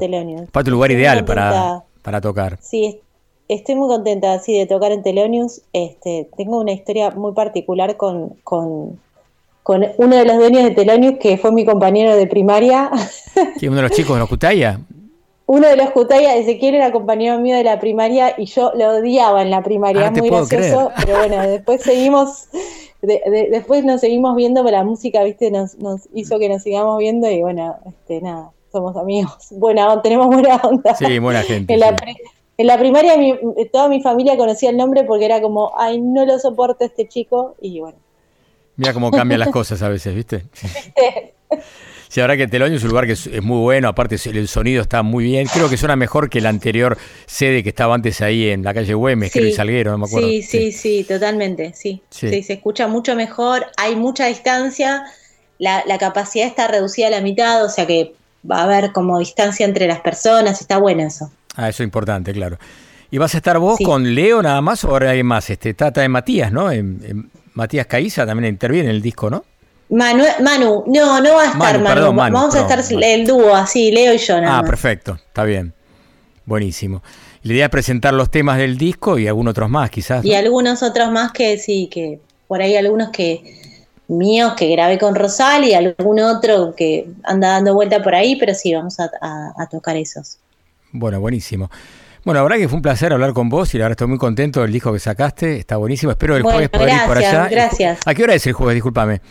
[0.51, 2.57] Para tu lugar ideal para, para tocar.
[2.61, 2.99] Sí,
[3.47, 5.61] estoy muy contenta así de tocar en Telonius.
[5.71, 8.99] Este, tengo una historia muy particular con, con
[9.63, 12.89] con uno de los dueños de Telonius, que fue mi compañero de primaria.
[13.61, 14.79] ¿Uno de los chicos de los Cutaya?
[15.51, 19.41] Uno de los Cutaya, Ezequiel era compañero mío de la primaria y yo lo odiaba
[19.41, 22.49] en la primaria, ah, muy gracioso, pero bueno, después seguimos,
[23.01, 25.75] después nos seguimos viendo, pero la música, viste, nos,
[26.13, 30.93] hizo que nos sigamos viendo y bueno, este, nada, somos amigos, buena tenemos buena onda.
[30.93, 31.73] Sí, buena gente.
[31.73, 33.15] En, la, primaria
[33.71, 37.55] toda mi familia conocía el nombre porque era como, ay, no lo soporto este chico
[37.59, 37.97] y bueno.
[38.79, 40.45] Mira cómo cambian las cosas a veces, ¿viste?
[42.11, 45.03] Sí, ahora que Teloño es un lugar que es, muy bueno, aparte el sonido está
[45.03, 45.45] muy bien.
[45.45, 48.95] Creo que suena mejor que la anterior sede que estaba antes ahí en la calle
[48.95, 50.27] Güemes, que era Salguero, no me acuerdo.
[50.27, 52.01] Sí, sí, sí, totalmente, sí.
[52.09, 52.41] sí.
[52.41, 55.03] se escucha mucho mejor, hay mucha distancia,
[55.59, 58.15] la, capacidad está reducida a la mitad, o sea que
[58.49, 61.29] va a haber como distancia entre las personas, está bueno eso.
[61.55, 62.57] Ah, eso es importante, claro.
[63.11, 65.49] ¿Y vas a estar vos con Leo nada más o ahora hay más?
[65.49, 66.69] Este, trata de Matías, ¿no?
[67.53, 69.43] Matías Caiza también interviene en el disco, ¿no?
[69.89, 72.13] Manu, Manu, no, no va a estar Manu.
[72.13, 75.73] Vamos a estar el dúo así, Leo y yo nada Ah, perfecto, está bien.
[76.45, 77.01] Buenísimo.
[77.41, 80.23] La idea es presentar los temas del disco y algunos otros más, quizás.
[80.23, 83.59] Y algunos otros más que sí, que por ahí algunos que
[84.07, 88.53] míos que grabé con Rosal y algún otro que anda dando vuelta por ahí, pero
[88.53, 90.37] sí, vamos a tocar esos.
[90.91, 91.69] Bueno, buenísimo.
[92.23, 94.17] Bueno, la verdad que fue un placer hablar con vos y la verdad estoy muy
[94.17, 96.11] contento del disco que sacaste, está buenísimo.
[96.11, 97.47] Espero el jueves poder ir por allá.
[97.49, 97.99] Gracias.
[98.05, 98.75] ¿A qué hora es el jueves?
[98.75, 99.21] Discúlpame.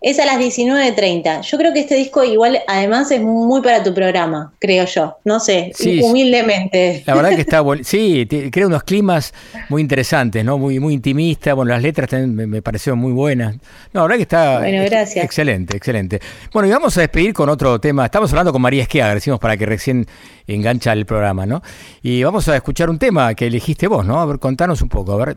[0.00, 1.42] Es a las 19.30.
[1.42, 5.18] Yo creo que este disco igual además es muy para tu programa, creo yo.
[5.24, 5.72] No sé,
[6.02, 7.02] humildemente.
[7.06, 7.84] La verdad que está bueno.
[7.84, 9.34] Sí, crea unos climas
[9.68, 10.56] muy interesantes, ¿no?
[10.56, 11.54] Muy, muy intimistas.
[11.54, 13.56] Bueno, las letras también me, parecieron muy buenas.
[13.92, 15.22] No, la verdad que está bueno, gracias.
[15.22, 16.20] excelente, excelente.
[16.50, 18.06] Bueno, y vamos a despedir con otro tema.
[18.06, 20.06] Estamos hablando con María Esquiaga, decimos para que recién
[20.46, 21.62] engancha el programa, ¿no?
[22.02, 24.18] Y vamos a escuchar un tema que elegiste vos, ¿no?
[24.18, 25.36] A ver, contanos un poco, a ver.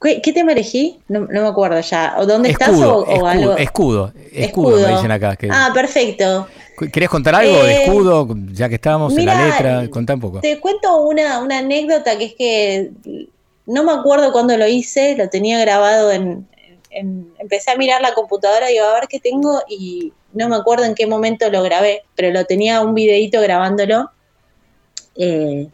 [0.00, 0.98] ¿Qué, tema elegí?
[1.08, 2.14] No, me acuerdo ya.
[2.18, 3.56] ¿O dónde estás o, escudo, algo?
[3.56, 5.36] Escudo, escudo, me dicen acá.
[5.50, 6.46] Ah, perfecto.
[6.92, 8.28] ¿Querés contar algo de eh, escudo?
[8.52, 10.40] Ya que estábamos en la letra, contá un poco.
[10.40, 12.90] Te cuento una, una anécdota que es que
[13.64, 16.46] no me acuerdo cuándo lo hice, lo tenía grabado en,
[16.90, 20.56] en- empecé a mirar la computadora y digo, a ver qué tengo y no me
[20.56, 24.10] acuerdo en qué momento lo grabé, pero lo tenía un videito grabándolo.
[25.16, 25.68] Eh,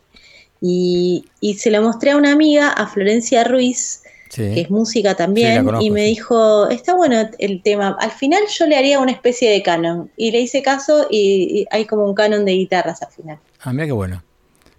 [0.60, 4.04] y, y se lo mostré a una amiga, a Florencia Ruiz,
[4.34, 4.54] Sí.
[4.54, 6.06] que es música también, conozco, y me sí.
[6.06, 10.30] dijo, está bueno el tema, al final yo le haría una especie de canon, y
[10.30, 13.38] le hice caso y, y hay como un canon de guitarras al final.
[13.60, 14.22] Ah, mira qué bueno.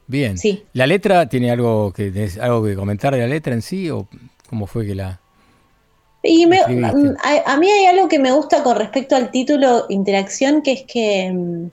[0.08, 0.39] Bien.
[0.39, 0.64] Sí.
[0.74, 4.08] ¿La letra tiene algo que tenés algo que comentar de la letra en sí o
[4.49, 5.20] cómo fue que la
[6.24, 9.86] Y me- mm, a, a mí hay algo que me gusta con respecto al título
[9.89, 11.68] Interacción, que es que, mm,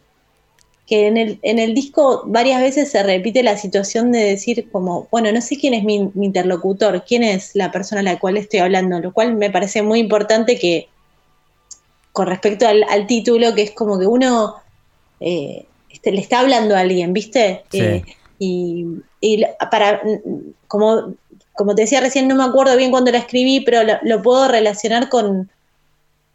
[0.87, 5.07] que en, el, en el disco varias veces se repite la situación de decir como,
[5.11, 8.37] bueno, no sé quién es mi, mi interlocutor, quién es la persona a la cual
[8.37, 10.89] estoy hablando, lo cual me parece muy importante que
[12.13, 14.57] con respecto al, al título, que es como que uno
[15.21, 17.63] eh, este, le está hablando a alguien, ¿viste?
[17.71, 17.81] Sí.
[17.81, 18.05] Eh,
[18.39, 18.87] y,
[19.21, 20.03] y para,
[20.67, 21.15] como,
[21.53, 24.49] como te decía recién, no me acuerdo bien cuándo la escribí, pero lo, lo puedo
[24.49, 25.51] relacionar con,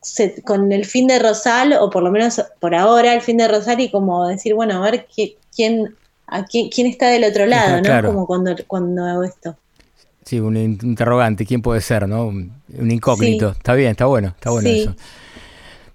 [0.05, 3.47] se- con el fin de Rosal, o por lo menos por ahora el fin de
[3.47, 5.95] Rosal, y como decir, bueno, a ver qué- quién,
[6.27, 7.83] a quién, quién está del otro lado, ¿no?
[7.83, 8.09] claro.
[8.13, 9.55] Como cuando, cuando hago esto.
[10.23, 12.25] Sí, un in- interrogante, ¿quién puede ser, no?
[12.27, 12.51] Un,
[12.89, 13.51] incógnito.
[13.51, 13.57] Sí.
[13.57, 14.81] Está bien, está bueno, está bueno Sí.
[14.81, 14.95] eso.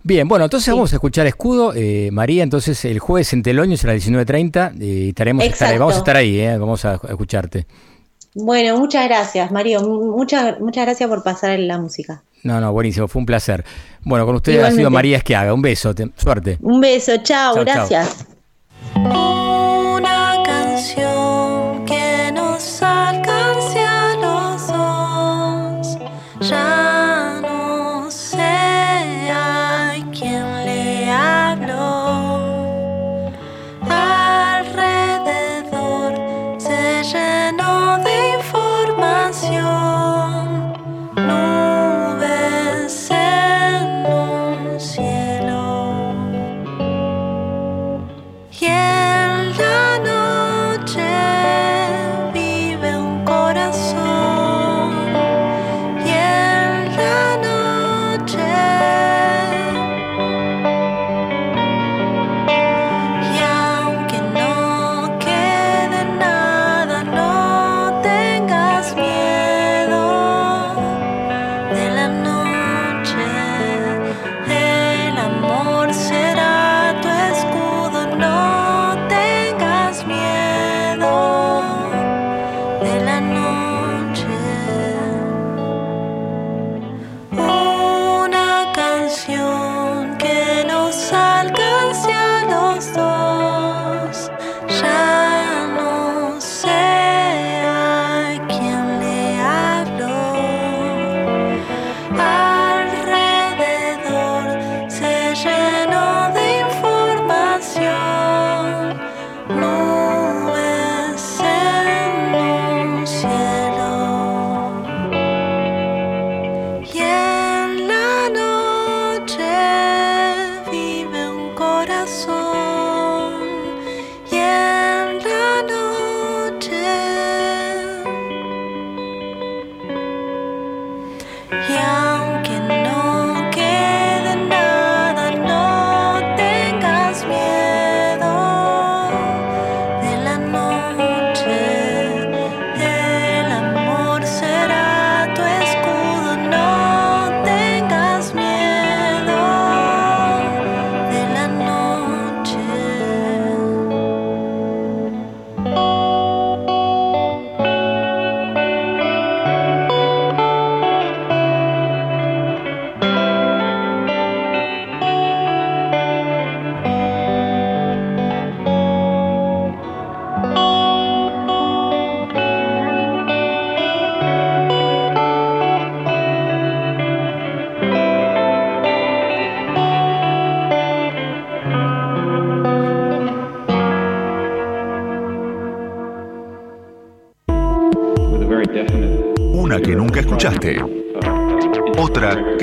[0.03, 1.73] Bien, bueno, entonces vamos a escuchar Escudo.
[1.75, 5.95] Eh, María, entonces el jueves en Teloño será las 19.30 eh, y estaremos, estar- vamos
[5.95, 7.67] a estar ahí, eh, vamos a, escucharte.
[8.35, 9.83] Bueno, muchas gracias, Mario.
[9.83, 12.23] Mu- Muchas, muchas gracias por pasar la música.
[12.43, 13.65] No, no, buenísimo, fue un placer.
[14.03, 14.91] Bueno, con usted ha sido.
[14.91, 16.57] María Esquiaga, un beso, te- suerte.
[16.63, 17.75] Un beso, chao, Chao, chao.
[17.89, 18.27] gracias.
[18.97, 21.50] Una canción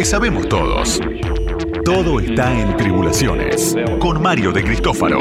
[0.07, 1.01] sabemos todos.
[1.83, 3.75] Todo está en Tribulaciones.
[3.99, 5.19] Con Mario de Cristófaro.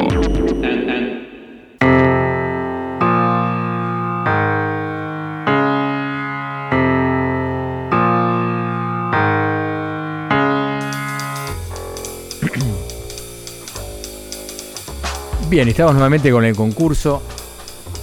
[15.49, 17.25] Bien, estamos nuevamente con el concurso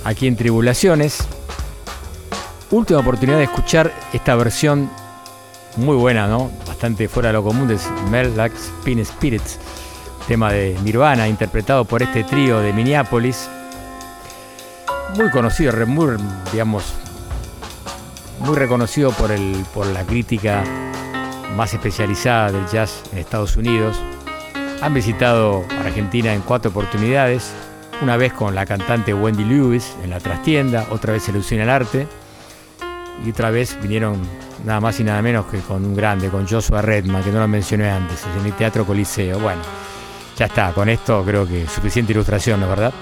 [0.04, 1.20] aquí en Tribulaciones.
[2.72, 4.90] Última oportunidad de escuchar esta versión
[5.78, 6.63] muy buena, ¿no?
[6.84, 8.58] Fuera de lo común de Smell Like
[9.06, 9.58] Spirits,
[10.28, 13.48] tema de Nirvana, interpretado por este trío de Minneapolis.
[15.16, 16.18] Muy conocido, muy,
[16.52, 16.94] digamos,
[18.40, 19.30] muy reconocido por,
[19.88, 20.62] la crítica
[21.56, 23.96] más especializada del jazz en Estados Unidos.
[24.82, 27.54] Han visitado Argentina en cuatro oportunidades,
[28.02, 31.70] una vez con la cantante Wendy Lewis en la trastienda, otra vez en Lucina el
[31.70, 32.10] Arte,
[33.26, 34.20] y otra vez vinieron
[34.64, 37.48] nada más y nada menos que con un grande, con Joshua Redman, que no lo
[37.48, 39.40] mencioné antes, en el Teatro Coliseo.
[39.40, 39.62] Bueno,
[40.38, 42.94] ya está, con esto creo que suficiente ilustración, ¿no verdad?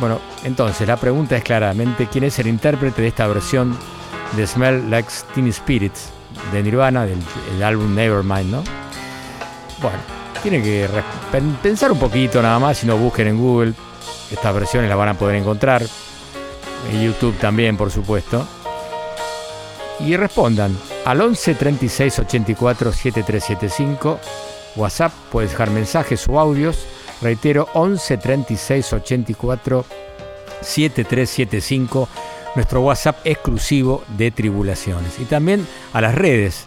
[0.00, 3.76] Bueno, entonces la pregunta es claramente quién es el intérprete de esta versión
[4.36, 6.10] de Smell Like Teen Spirits
[6.52, 7.22] de Nirvana, del,
[7.62, 8.62] álbum Nevermind, ¿no?
[9.80, 9.98] Bueno,
[10.42, 10.88] tiene que
[11.62, 13.72] pensar un poquito nada más, si no busquen en Google,
[14.30, 15.82] estas versiones las van a poder encontrar,
[16.90, 18.46] en YouTube también, por supuesto,
[20.00, 24.20] y respondan al 11 36 84 7375,
[24.76, 26.86] WhatsApp, puedes dejar mensajes o audios,
[27.22, 29.84] reitero, 11 36 84
[30.60, 32.08] 7375
[32.56, 35.20] nuestro WhatsApp exclusivo de Tribulaciones.
[35.20, 36.66] Y también a las redes.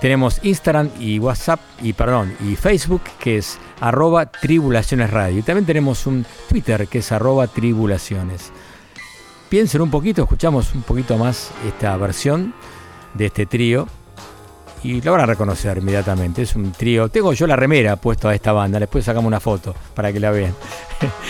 [0.00, 5.38] Tenemos Instagram y WhatsApp y perdón, y Facebook que es arroba tribulaciones radio.
[5.38, 8.52] Y también tenemos un Twitter que es arroba tribulaciones.
[9.54, 12.52] Piensen un poquito, escuchamos un poquito más esta versión
[13.14, 13.86] de este trío
[14.82, 16.42] y lo van a reconocer inmediatamente.
[16.42, 17.08] Es un trío.
[17.08, 20.32] Tengo yo la remera puesto a esta banda, después sacamos una foto para que la
[20.32, 20.56] vean.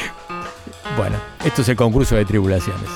[0.97, 2.89] bueno, esto es el concurso de tribulaciones.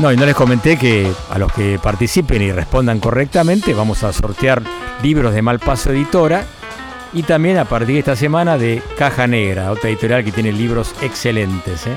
[0.00, 4.12] No, y no les comenté que a los que participen y respondan correctamente vamos a
[4.12, 4.62] sortear
[5.02, 6.44] libros de Malpaso Editora
[7.12, 10.94] y también a partir de esta semana de Caja Negra, otra editorial que tiene libros
[11.02, 11.88] excelentes.
[11.88, 11.96] ¿eh?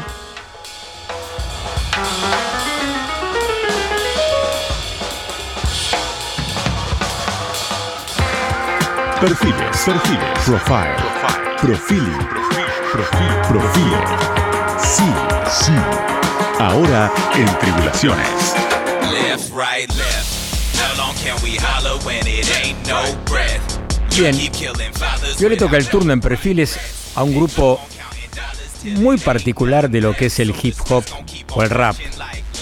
[9.20, 10.96] Perfiles, perfiles, profile,
[11.62, 12.28] profiling,
[12.92, 13.98] profile, profile.
[14.80, 15.04] Sí,
[15.48, 16.01] sí.
[16.62, 18.54] Ahora en Tribulaciones.
[24.16, 24.38] Bien,
[25.40, 26.78] yo le toca el turno en perfiles
[27.16, 27.82] a un grupo
[28.84, 31.04] muy particular de lo que es el hip hop
[31.50, 31.96] o el rap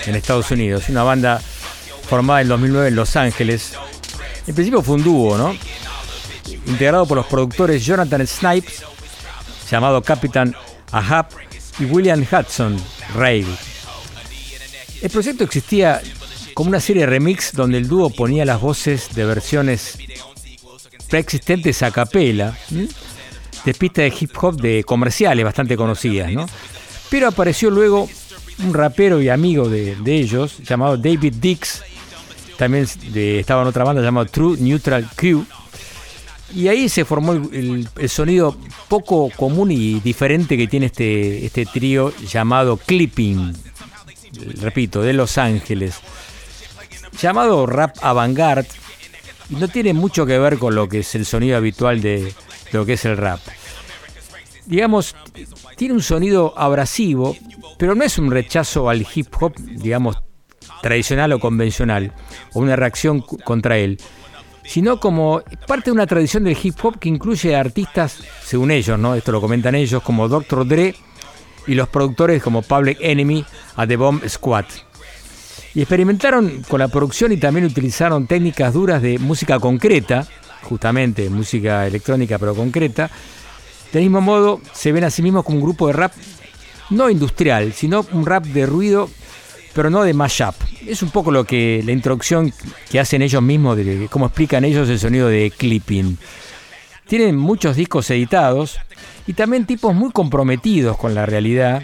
[0.06, 0.88] en Estados Unidos.
[0.88, 1.42] Una banda
[2.08, 3.74] formada en 2009 en Los Ángeles.
[4.48, 5.54] En principio fue un dúo, ¿no?
[6.68, 8.82] integrado por los productores Jonathan Snipes,
[9.70, 10.56] llamado Capitán
[10.90, 11.28] Ahab,
[11.80, 12.78] y William Hudson
[13.16, 13.46] Ray.
[15.02, 16.02] El proyecto existía
[16.54, 19.98] como una serie de remix donde el dúo ponía las voces de versiones
[21.10, 26.48] preexistentes a capela, de pistas de hip hop de comerciales bastante conocidas, ¿no?
[27.10, 28.10] Pero apareció luego
[28.60, 31.82] un rapero y amigo de, ellos llamado David Dix,
[32.58, 35.46] también estaba en otra banda llamada True Neutral Crew,
[36.54, 42.12] y ahí se formó el, sonido poco común y diferente que tiene este, este trío
[42.18, 43.54] llamado Clipping,
[44.62, 46.00] repito, de Los Ángeles,
[47.20, 48.70] llamado rap avant-garde,
[49.50, 52.34] y no tiene mucho que ver con lo que es el sonido habitual de
[52.72, 53.40] lo que es el rap.
[54.66, 55.16] Digamos,
[55.76, 57.36] tiene un sonido abrasivo,
[57.78, 60.18] pero no es un rechazo al hip hop, digamos,
[60.82, 62.14] tradicional o convencional,
[62.54, 64.00] o una reacción contra él
[64.70, 69.16] sino como parte de una tradición del hip hop que incluye artistas, según ellos, ¿no?
[69.16, 70.68] Esto lo comentan ellos, como Dr.
[70.68, 70.94] Dre
[71.70, 73.46] y los productores como Public Enemy
[73.76, 74.66] a The Bomb Squad.
[75.76, 80.26] Y experimentaron con la producción y también utilizaron técnicas duras de música concreta,
[80.64, 83.12] justamente música electrónica pero concreta.
[83.94, 86.12] Del mismo modo, se ven a sí mismos como un grupo de rap
[86.90, 89.08] no industrial, sino un rap de ruido
[89.76, 90.56] pero no de mashup.
[90.88, 92.52] Es un poco lo que la introducción
[92.90, 96.18] que hacen ellos mismos, de cómo explican ellos el sonido de clipping.
[97.08, 98.80] Tienen muchos discos editados
[99.30, 101.84] y también tipos muy comprometidos con la realidad.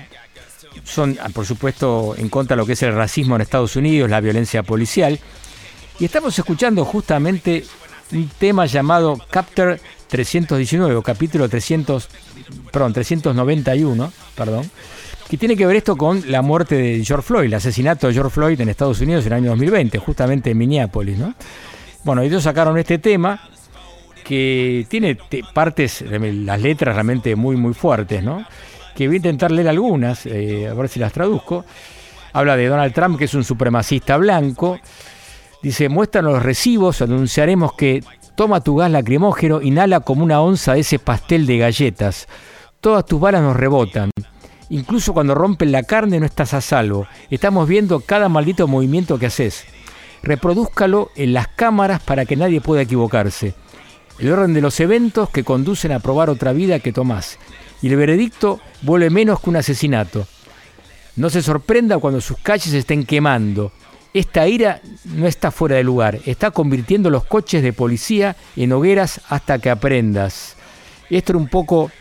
[0.83, 4.19] Son, por supuesto, en contra de lo que es el racismo en Estados Unidos, la
[4.19, 5.19] violencia policial.
[5.99, 7.63] Y estamos escuchando justamente
[8.11, 12.09] un tema llamado Capture 319, o capítulo 300,
[12.71, 14.71] perdón, 391, perdón,
[15.29, 18.33] que tiene que ver esto con la muerte de George Floyd, el asesinato de George
[18.33, 21.19] Floyd en Estados Unidos en el año 2020, justamente en Minneapolis.
[21.19, 21.35] ¿no?
[22.03, 23.49] Bueno, ellos sacaron este tema
[24.25, 25.17] que tiene
[25.53, 28.45] partes, las letras realmente muy, muy fuertes, ¿no?
[28.93, 31.65] que voy a intentar leer algunas, eh, a ver si las traduzco.
[32.33, 34.79] Habla de Donald Trump, que es un supremacista blanco.
[35.61, 38.01] Dice, muestran los recibos, anunciaremos que
[38.35, 42.27] Toma tu gas lacrimógeno, inhala como una onza de ese pastel de galletas.
[42.81, 44.11] Todas tus balas nos rebotan.
[44.69, 47.07] Incluso cuando rompen la carne no estás a salvo.
[47.29, 49.63] Estamos viendo cada maldito movimiento que haces.
[50.21, 53.53] Reprodúzcalo en las cámaras para que nadie pueda equivocarse.
[54.19, 57.37] El orden de los eventos que conducen a probar otra vida que tomás.
[57.81, 60.25] Y el veredicto vuelve menos que un asesinato.
[61.15, 63.71] No se sorprenda cuando sus calles estén quemando.
[64.13, 69.19] Esta ira no está fuera de lugar, está convirtiendo los coches de policía en hogueras
[69.27, 70.55] hasta que aprendas.
[71.09, 71.91] Esto era un poco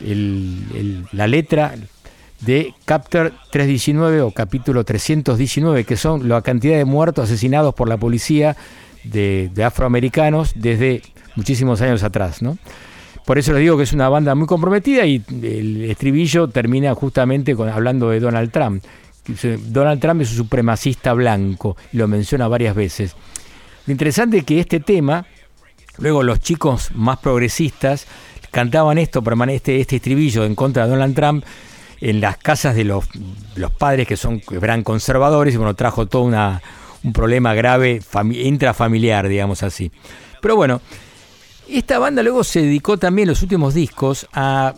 [0.00, 1.74] la letra
[2.40, 7.96] de Capture 319 o capítulo 319, que son la cantidad de muertos asesinados por la
[7.96, 8.56] policía
[9.04, 11.02] de, afroamericanos desde
[11.36, 12.42] muchísimos años atrás.
[12.42, 12.58] ¿no?
[13.24, 17.54] Por eso les digo que es una banda muy comprometida y el estribillo termina justamente
[17.54, 18.84] con, hablando de Donald Trump.
[19.68, 23.16] Donald Trump es un supremacista blanco, y lo menciona varias veces.
[23.86, 25.26] Lo interesante es que este tema,
[25.98, 28.06] luego los chicos más progresistas
[28.52, 31.44] cantaban esto, este, este estribillo en contra de Donald Trump,
[32.00, 33.06] en las casas de los,
[33.56, 36.62] los padres que son eran conservadores y bueno, trajo todo una,
[37.02, 38.00] un problema grave
[38.32, 39.90] intrafamiliar, digamos así.
[40.40, 40.80] Pero bueno,
[41.68, 44.74] esta banda luego se dedicó también los últimos discos a,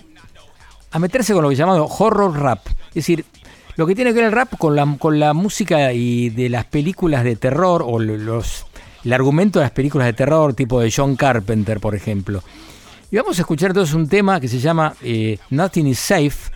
[0.99, 2.67] meterse con lo que llamado horror rap.
[2.89, 3.25] Es decir,
[3.77, 7.37] lo que tiene que ver el rap con la, música y de las películas de
[7.37, 8.67] terror o los,
[9.05, 12.43] el argumento de las películas de terror tipo de John Carpenter, por ejemplo.
[13.11, 16.53] Y vamos a escuchar entonces un tema que se llama eh, Nothing is Safe,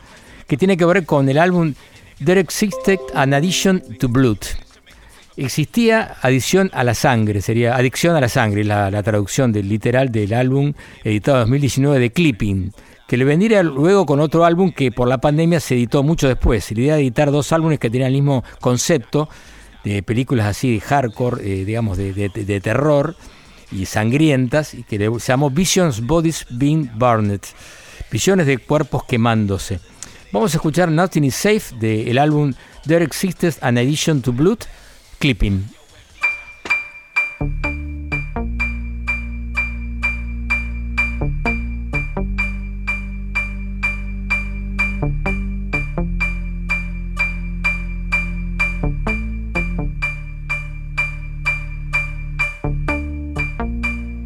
[0.46, 1.74] que tiene que ver con el álbum
[2.24, 4.38] There Existed an Addition to Blood
[5.36, 10.34] existía adición a la sangre, sería adicción a la sangre, la, traducción del literal del
[10.34, 10.72] álbum
[11.04, 12.72] editado en 2019 de Clipping,
[13.06, 16.70] que le vendría luego con otro álbum que por la pandemia se editó mucho después.
[16.72, 19.28] La idea de editar dos álbumes que tenían el mismo concepto,
[19.84, 23.16] de películas así de hardcore, eh, digamos, de, terror
[23.70, 27.40] y sangrientas, y que se llamó Visions Bodies Being Burned,
[28.10, 29.80] visiones de cuerpos quemándose.
[30.30, 32.54] Vamos a escuchar Nothing is Safe del álbum
[32.86, 34.60] There Exists an Addition to Blood
[35.22, 35.64] clipping.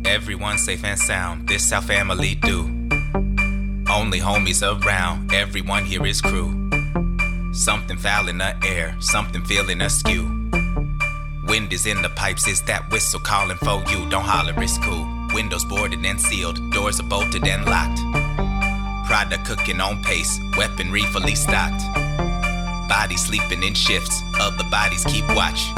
[0.07, 2.63] Everyone safe and sound, this our family do.
[3.93, 6.71] Only homies around, everyone here is crew.
[7.53, 10.46] Something foul in the air, something feeling askew.
[11.49, 14.09] Wind is in the pipes, is that whistle calling for you?
[14.09, 15.07] Don't holler, it's cool.
[15.33, 18.01] Windows boarded and sealed, doors are bolted and locked.
[19.07, 21.83] Product cooking on pace, weaponry fully stocked.
[22.89, 25.73] Bodies sleeping in shifts, other bodies keep watch.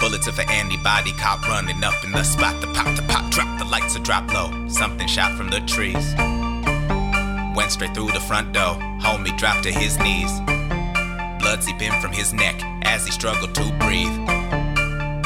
[0.00, 2.60] Bullets of an antibody cop running up in the spot.
[2.60, 4.50] The pop, the pop, drop, the lights are drop low.
[4.68, 6.14] Something shot from the trees.
[7.56, 10.32] Went straight through the front door, homie dropped to his knees.
[11.40, 14.63] Blood seeping from his neck as he struggled to breathe.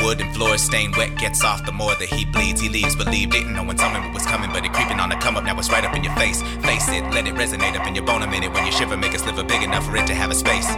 [0.01, 2.61] Wooden floors stained wet, gets off the more that he bleeds.
[2.61, 3.47] He leaves, believed it.
[3.47, 5.45] No one told me what was coming, but it creeping on the come up.
[5.45, 6.41] Now it's right up in your face.
[6.63, 8.53] Face it, let it resonate up in your bone a minute.
[8.53, 10.71] When you shiver, make a sliver big enough for it to have a space.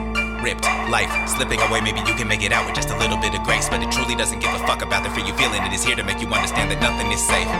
[0.42, 1.80] Ripped, life slipping away.
[1.80, 3.68] Maybe you can make it out with just a little bit of grace.
[3.68, 5.62] But it truly doesn't give a fuck about the fear you feeling.
[5.62, 7.50] It is here to make you understand that nothing is safe.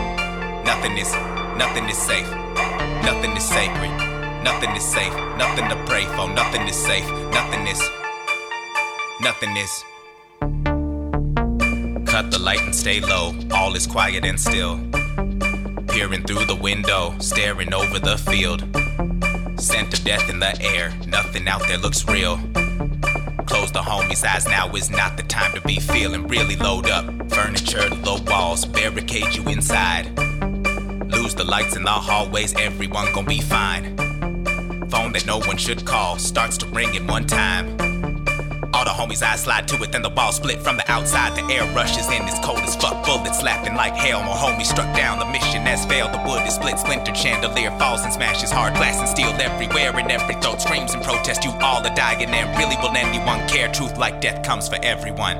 [0.65, 1.13] Nothing is,
[1.61, 2.29] nothing is safe.
[3.05, 3.93] Nothing is sacred.
[4.41, 5.13] Nothing is safe.
[5.37, 6.27] Nothing to pray for.
[6.27, 7.05] Nothing is safe.
[7.29, 7.81] Nothing is,
[9.21, 9.85] nothing is
[12.11, 13.33] cut the light and stay low.
[13.53, 14.75] All is quiet and still.
[15.87, 18.67] Peering through the window, staring over the field.
[19.57, 22.35] Scent of death in the air, nothing out there looks real.
[23.45, 27.05] Close the homie's eyes, now is not the time to be feeling really load up.
[27.31, 30.07] Furniture, low walls, barricade you inside.
[31.09, 33.95] Lose the lights in the hallways, everyone gon' be fine.
[34.89, 37.90] Phone that no one should call starts to ring in one time.
[38.73, 41.35] All the homies eyes slide to it, then the ball split from the outside.
[41.35, 43.05] The air rushes in, it's cold as fuck.
[43.05, 44.23] Bullets slapping like hell.
[44.23, 46.13] More homies struck down, the mission has failed.
[46.13, 48.49] The wood is split, splintered chandelier falls and smashes.
[48.51, 51.43] Hard glass and steel everywhere, and every throat screams in protest.
[51.43, 53.67] You all are dying, and really will anyone care?
[53.71, 55.35] Truth like death comes for everyone.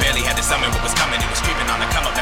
[0.00, 2.16] Barely had to summon what was coming, it was creeping on the come up,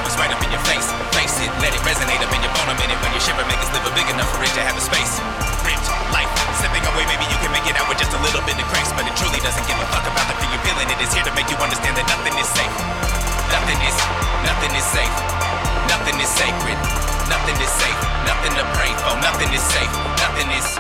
[19.39, 19.93] Nothing is safe.
[20.19, 20.79] Nothing is,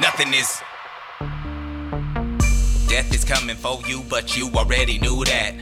[0.00, 0.60] nothing is.
[2.90, 5.54] Death is coming for you, but you already knew that.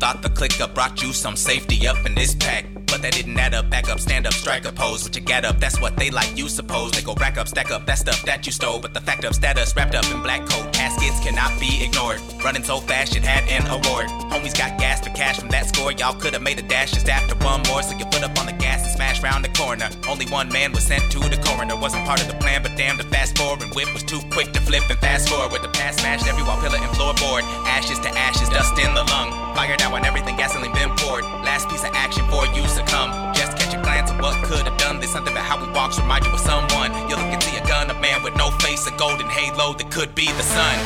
[0.00, 2.66] Thought the clicker brought you some safety up in this pack.
[2.96, 5.04] But that didn't add up, back up, stand up, strike a pose.
[5.04, 6.92] What you get up, that's what they like, you suppose.
[6.92, 8.80] They go rack up, stack up, that stuff that you stole.
[8.80, 12.22] But the fact of status wrapped up in black coat caskets cannot be ignored.
[12.42, 14.08] Running so fast, it had an award.
[14.32, 15.92] Homies got gas for cash from that score.
[15.92, 17.82] Y'all could have made a dash just after one more.
[17.82, 19.90] So you put up on the gas and smash round the corner.
[20.08, 21.76] Only one man was sent to the coroner.
[21.76, 24.60] Wasn't part of the plan, but damn, the fast forward whip was too quick to
[24.62, 25.52] flip and fast forward.
[25.52, 27.42] With the past smashed every wall, pillar, and floorboard.
[27.68, 29.54] Ashes to ashes, dust in the lung.
[29.54, 31.24] Fired out when everything gasoline been poured.
[31.44, 33.10] Last piece of action for you succumb.
[33.34, 35.02] Just catch a glance of what could have done.
[35.02, 36.94] There's something about how we walk remind you of someone.
[37.10, 39.90] You look and see a gun, a man with no face, a golden halo that
[39.90, 40.76] could be the sun.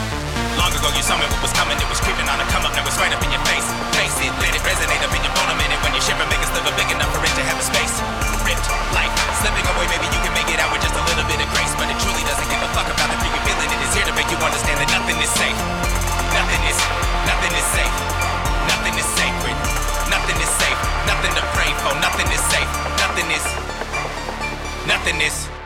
[0.57, 2.73] Long ago you saw me what was coming, it was creeping on a come up,
[2.73, 3.65] now it's right up in your face.
[3.97, 6.41] Face it, let it resonate up in your bone a minute when you shiver, make
[6.41, 7.97] a sliver big enough for it to have a space.
[8.49, 9.13] Ripped, life,
[9.45, 11.73] slipping away, maybe you can make it out with just a little bit of grace,
[11.77, 13.71] but it truly doesn't give a fuck about the feeling.
[13.73, 15.59] It is here to make you understand that nothing is safe.
[16.33, 16.79] Nothing is,
[17.29, 18.10] nothing is safe.
[21.99, 22.73] Nothing is safe.
[23.03, 23.45] Nothing is,
[24.87, 25.60] nothing is.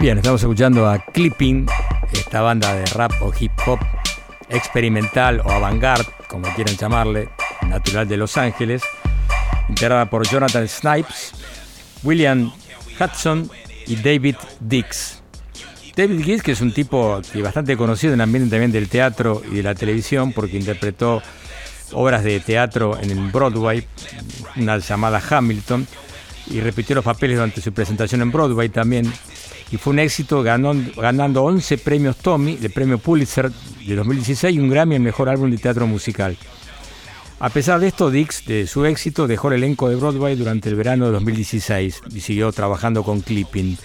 [0.00, 1.64] Bien, estamos escuchando a Clipping,
[2.12, 3.78] esta banda de rap o hip hop
[4.48, 7.28] experimental o avant-garde, como quieran llamarle,
[7.68, 8.82] natural de Los Ángeles,
[9.68, 11.34] integrada por Jonathan Snipes,
[12.02, 12.52] William
[12.98, 13.48] Hudson
[13.86, 15.22] y David Dix.
[15.94, 19.54] David Dix, que es un tipo bastante conocido en el ambiente también del teatro y
[19.54, 21.22] de la televisión, porque interpretó
[21.92, 23.86] obras de teatro en el Broadway,
[24.56, 25.86] una llamada Hamilton,
[26.50, 29.10] y repitió los papeles durante su presentación en Broadway también.
[29.70, 34.58] Y fue un éxito ganando, ganando 11 premios Tommy, el premio Pulitzer de 2016 y
[34.58, 36.36] un Grammy al mejor álbum de teatro musical.
[37.40, 40.76] A pesar de esto, Dix, de su éxito, dejó el elenco de Broadway durante el
[40.76, 43.76] verano de 2016 y siguió trabajando con Clipping.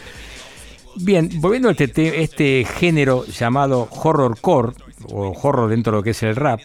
[0.97, 4.73] Bien, volviendo a este, este género llamado horrorcore,
[5.11, 6.59] o horror dentro de lo que es el rap,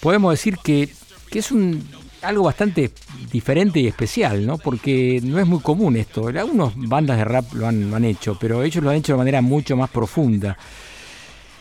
[0.00, 0.88] podemos decir que,
[1.30, 1.86] que es un,
[2.22, 2.90] algo bastante
[3.30, 4.58] diferente y especial, ¿no?
[4.58, 6.28] Porque no es muy común esto.
[6.28, 9.18] Algunas bandas de rap lo han, lo han, hecho, pero ellos lo han hecho de
[9.18, 10.56] manera mucho más profunda.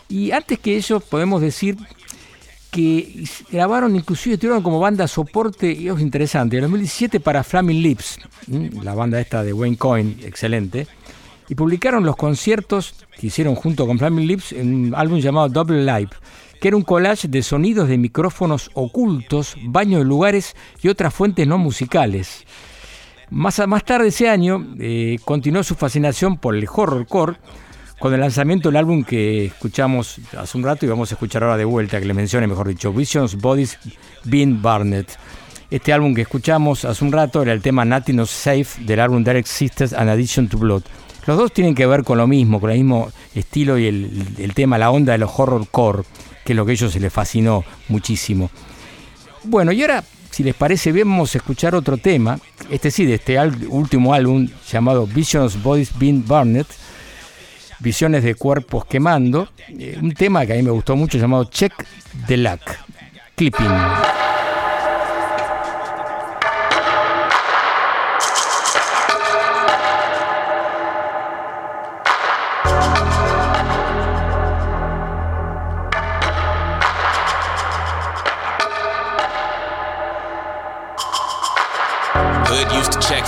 [0.10, 1.78] Y antes que eso, podemos decir
[2.72, 8.20] que grabaron, inclusive tuvieron como banda soporte, y es interesante, en 2017 para Flaming Lips,
[8.84, 10.88] la banda esta de Wayne Coyne, excelente,
[11.50, 15.84] y publicaron los conciertos que hicieron junto con Flaming Lips en un álbum llamado Double
[15.84, 16.10] Live
[16.60, 21.48] que era un collage de sonidos de micrófonos ocultos, baños de lugares y otras fuentes
[21.48, 22.46] no musicales.
[23.30, 27.38] Más, tarde ese año eh, continuó su fascinación por el horrorcore
[28.00, 31.58] con el lanzamiento del álbum que escuchamos hace un rato y vamos a escuchar ahora
[31.58, 33.80] de vuelta, que le mencione mejor dicho, Visions, Bodies,
[34.24, 35.18] Bean Barnett.
[35.70, 39.24] Este álbum que escuchamos hace un rato era el tema Nothing Not Safe del álbum
[39.24, 40.84] Direct Sisters and Addition to Blood.
[41.26, 44.54] Los dos tienen que ver con lo mismo, con el mismo estilo y el, el
[44.54, 46.04] tema, la onda de los horrorcore
[46.48, 48.50] que es lo que a ellos se les fascinó muchísimo.
[49.44, 52.40] Bueno, y ahora, si les parece bien, vamos a escuchar otro tema,
[52.72, 53.38] este sí, de este
[53.68, 56.66] último álbum llamado Visions Bodies Being Burned,
[57.80, 61.74] Visiones de Cuerpos Quemando, eh, un tema que a mí me gustó mucho llamado Check
[62.28, 62.62] the Luck,
[63.36, 64.27] Clipping.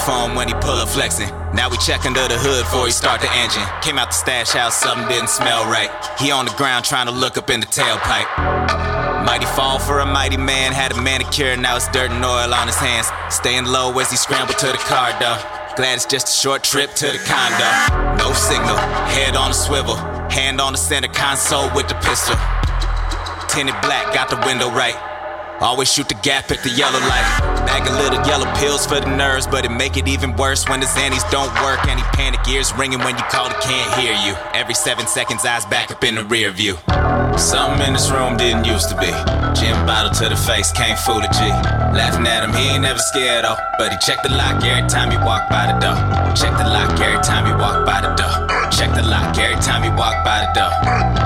[0.05, 1.29] Phone when he pull up flexing.
[1.53, 3.63] Now we check under the hood before he start the engine.
[3.81, 5.89] Came out the stash house, something didn't smell right.
[6.19, 8.29] He on the ground trying to look up in the tailpipe.
[9.25, 12.67] Mighty fall for a mighty man, had a manicure, now it's dirt and oil on
[12.67, 13.11] his hands.
[13.29, 15.39] Staying low as he scrambled to the car though.
[15.75, 17.69] Glad it's just a short trip to the condo.
[18.17, 18.77] No signal,
[19.15, 19.95] head on a swivel,
[20.29, 22.35] hand on the center console with the pistol.
[23.47, 25.09] Tinted black, got the window right.
[25.62, 27.28] Always shoot the gap at the yellow light.
[27.68, 30.80] Bag a little yellow pills for the nerves, but it make it even worse when
[30.80, 31.84] the Xannies don't work.
[31.88, 34.36] Any panic ears ringing when you call it can't hear you.
[34.53, 36.78] Every seven seconds, eyes back up in the rear view.
[37.36, 39.12] Something in this room didn't used to be.
[39.60, 41.39] Gin bottle to the face, can't fool a G.
[41.91, 43.60] Laughing at him, he ain't never scared though.
[43.78, 45.99] But he check the lock every time he walk by the door.
[46.39, 48.32] Check the lock every time he walk by the door.
[48.72, 50.72] Check the lock every time he walk by the door.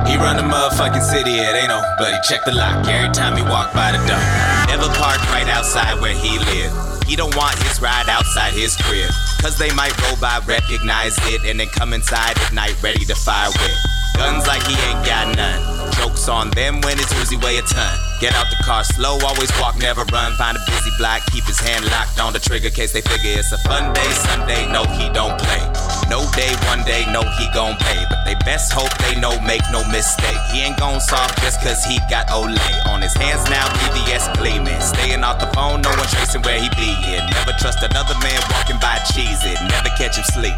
[0.10, 2.18] He run the motherfucking city, it ain't no nobody.
[2.28, 4.22] Check the lock every time he walk by the door.
[4.67, 6.74] Never park right outside where he live.
[7.05, 9.11] He don't want his ride outside his crib.
[9.41, 13.15] Cause they might roll by, recognize it, and then come inside at night ready to
[13.15, 13.93] fire with.
[14.16, 15.74] Guns like he ain't got none.
[15.97, 17.97] Jokes on them when it's Uzi weigh a ton.
[18.20, 20.34] Get out the car slow, always walk, never run.
[20.34, 23.51] Find a busy block, keep his hand locked on the trigger case they figure it's
[23.51, 24.09] a fun day.
[24.26, 25.64] Sunday, no, he don't play.
[26.09, 28.05] No day, one day, no, he gon' pay.
[28.09, 30.38] But they best hope they know, make no mistake.
[30.51, 32.74] He ain't gon' soft just cause he got Olay.
[32.88, 34.80] On his hands now, BBS gleaming.
[34.82, 37.26] Staying off the phone, no one tracing where he be in.
[37.32, 39.57] Never trust another man walking by cheese it.
[39.68, 40.55] Never catch him sleep.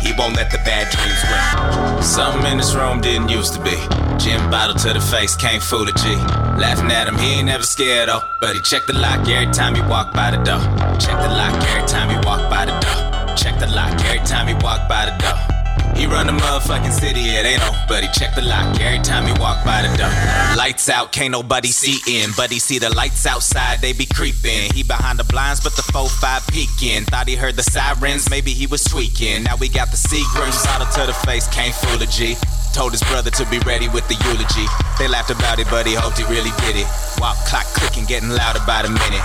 [0.00, 2.02] He won't let the bad dreams win.
[2.02, 3.76] Something in this room didn't used to be.
[4.18, 6.16] Gin bottle to the face, can't fool a G.
[6.60, 8.22] Laughing at him, he ain't never scared though.
[8.40, 10.60] But he check the lock every time he walk by the door.
[10.98, 13.36] Check the lock every time he walk by the door.
[13.36, 15.59] Check the lock every time he walk by the door.
[15.96, 18.08] He run the motherfucking city, it ain't nobody.
[18.12, 20.08] Check the lock every time he walk by the door.
[20.56, 22.30] Lights out, can't nobody see in.
[22.36, 24.72] But he see the lights outside, they be creeping.
[24.72, 27.04] He behind the blinds, but the 4-5 peeking.
[27.04, 29.42] Thought he heard the sirens, maybe he was tweaking.
[29.44, 32.36] Now we got the Seagrams bottle to the face, can't fool a G.
[32.72, 34.66] Told his brother to be ready with the eulogy.
[34.98, 36.86] They laughed about it, but he hoped he really did it.
[37.18, 39.24] Walk clock clicking, getting louder by the minute.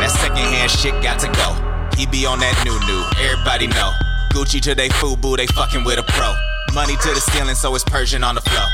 [0.00, 1.52] That secondhand shit got to go.
[1.96, 4.09] He be on that new new, everybody know.
[4.30, 6.34] Gucci to they FUBU, they fucking with a pro.
[6.72, 8.66] Money to the ceiling, so it's Persian on the floor.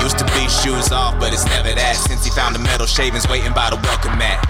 [0.00, 1.96] Used to be shoes off, but it's never that.
[1.96, 4.44] Since he found the metal shavings waiting by the welcome mat.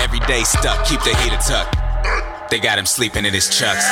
[0.00, 1.76] Every day stuck, keep the heater tucked.
[2.50, 3.84] They got him sleeping in his chucks.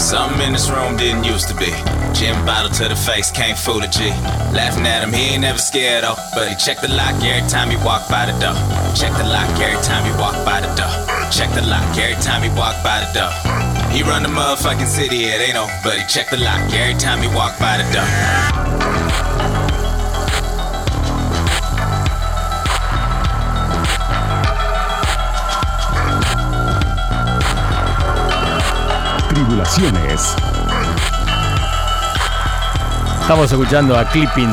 [0.00, 1.70] Something in this room didn't used to be.
[2.18, 4.10] Gin bottle to the face, can't fool a G.
[4.50, 6.16] Laughing at him, he ain't never scared though.
[6.34, 8.58] But he check the lock every time he walk by the door.
[8.98, 10.90] Check the lock every time he walk by the door.
[11.30, 13.61] Check the lock every time he walk by the door.
[13.92, 16.00] He run the motherfucking city, it ain't nobody.
[16.08, 18.06] Check the lock every time he walk by the door.
[29.28, 30.36] Tribulaciones.
[33.20, 34.52] Estamos escuchando a Clipping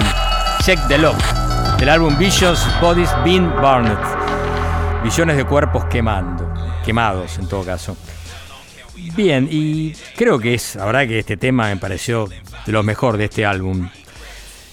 [0.64, 1.18] Check the Lock
[1.80, 3.98] del álbum Visions Bodies Being Burned.
[5.02, 6.54] Visiones de cuerpos quemando,
[6.84, 7.96] quemados en todo caso.
[9.20, 12.30] Bien, y creo que es, la verdad que este tema me pareció
[12.66, 13.90] de lo mejor de este álbum.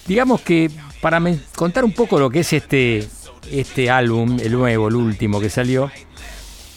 [0.07, 0.71] Digamos que
[1.01, 1.21] para
[1.57, 3.09] contar un poco lo que es este,
[3.51, 5.91] este álbum, el nuevo, el último que salió,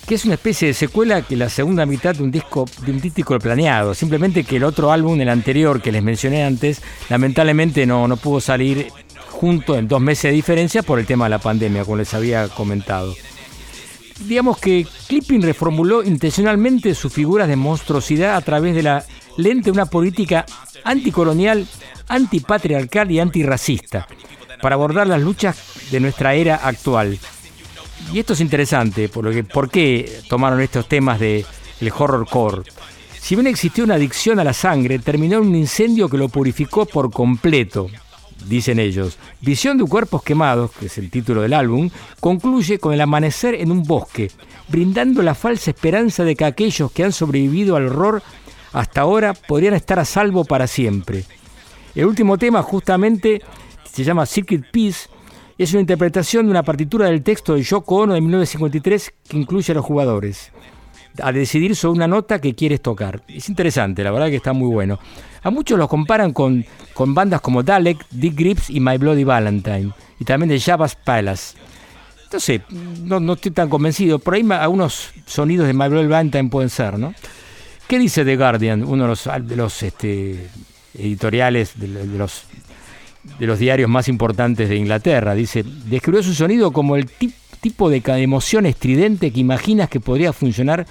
[0.08, 3.02] que es una especie de secuela que la segunda mitad de un disco de un
[3.02, 3.94] típico planeado.
[3.94, 8.42] Simplemente que el otro álbum, el anterior que les mencioné antes, lamentablemente no, no pudo
[8.42, 8.88] salir
[9.30, 12.48] junto en dos meses de diferencia por el tema de la pandemia, como les había
[12.48, 13.14] comentado.
[14.20, 19.06] Digamos que Clipping reformuló intencionalmente sus figuras de monstruosidad a través de la
[19.38, 20.46] lente de una política
[20.84, 21.66] anticolonial,
[22.08, 24.08] antipatriarcal y antirracista,
[24.62, 25.58] para abordar las luchas
[25.92, 27.18] de nuestra era actual.
[28.14, 31.46] Y esto es interesante, porque ¿por qué tomaron estos temas del
[31.80, 32.64] el horrorcore?
[33.20, 36.86] Si bien existió una adicción a la sangre, terminó en un incendio que lo purificó
[36.86, 37.88] por completo,
[38.48, 39.18] dicen ellos.
[39.42, 41.90] Visión de cuerpos quemados, que es el título del álbum,
[42.20, 44.32] concluye con el amanecer en un bosque,
[44.68, 48.24] brindando la falsa esperanza de que aquellos que han sobrevivido al horror
[48.72, 51.26] hasta ahora podrían estar a salvo para siempre.
[51.96, 53.42] El último tema justamente
[53.84, 55.10] se llama Secret Peace,
[55.58, 59.72] es una interpretación de una partitura del texto de Yoko Ono de 1953 que incluye
[59.74, 60.52] a los jugadores
[61.22, 63.22] a decidir sobre una nota que quieres tocar.
[63.28, 65.00] Es interesante, la verdad que está muy bueno.
[65.42, 69.92] A muchos los comparan con, con bandas como Dalek, Dick Grips y My Bloody Valentine,
[70.20, 71.56] y también de Jabba's Palace.
[72.26, 72.62] Entonces,
[73.04, 74.20] no, no estoy tan convencido.
[74.20, 77.14] Por ahí algunos sonidos de My Bloody Valentine pueden ser, ¿no?
[77.88, 80.48] ¿Qué dice The Guardian, uno de los, de los este,
[80.94, 82.44] editoriales, de, los
[83.40, 85.34] de los diarios más importantes de Inglaterra.
[85.34, 90.32] Dice, describió su sonido como el tip- tipo de emoción estridente que imaginas que podría
[90.32, 90.86] funcionar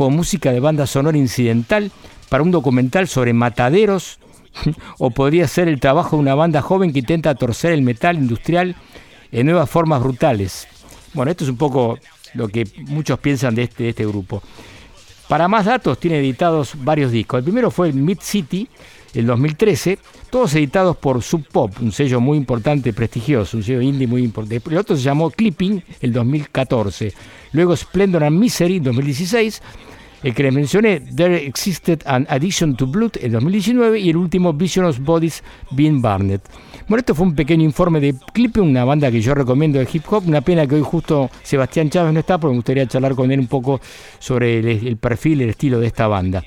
[0.00, 1.92] como música de banda sonora incidental
[2.30, 4.18] para un documental sobre mataderos
[4.98, 8.76] o podría ser el trabajo de una banda joven que intenta torcer el metal industrial
[9.30, 10.66] en nuevas formas brutales.
[11.12, 11.98] Bueno, esto es un poco
[12.32, 14.42] lo que muchos piensan de este, de este grupo.
[15.28, 17.36] Para más datos, tiene editados varios discos.
[17.36, 18.70] El primero fue Mid City,
[19.14, 19.98] el 2013,
[20.30, 24.62] todos editados por Sub Pop, un sello muy importante, prestigioso, un sello indie muy importante.
[24.70, 27.12] El otro se llamó Clipping, el 2014.
[27.52, 29.62] Luego Splendor and Misery, 2016.
[30.22, 33.98] El que les mencioné, There Existed an Addiction to Blood, el 2019.
[34.00, 36.42] Y el último, Vision of Bodies, Being Barnett.
[36.88, 40.04] Bueno, esto fue un pequeño informe de Clipping, una banda que yo recomiendo de hip
[40.10, 40.24] hop.
[40.26, 43.40] Una pena que hoy justo Sebastián Chávez no está, porque me gustaría charlar con él
[43.40, 43.80] un poco
[44.18, 46.44] sobre el, el perfil el estilo de esta banda.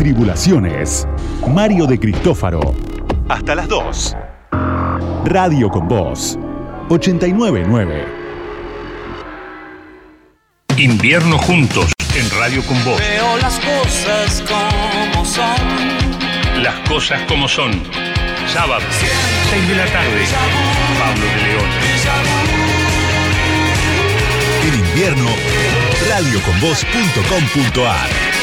[0.00, 1.06] Tribulaciones.
[1.46, 2.74] Mario de Cristófaro.
[3.28, 4.16] hasta las 2.
[5.26, 6.38] Radio con Voz
[6.88, 8.06] 899.
[10.78, 12.98] Invierno juntos en Radio con Voz.
[12.98, 16.62] Veo las cosas como son.
[16.62, 17.72] Las cosas como son.
[18.50, 18.80] Sábado,
[19.50, 20.24] 6 de la tarde.
[20.98, 21.68] Pablo de León.
[24.66, 25.28] En invierno,
[26.08, 28.39] radioconvoz.com.ar.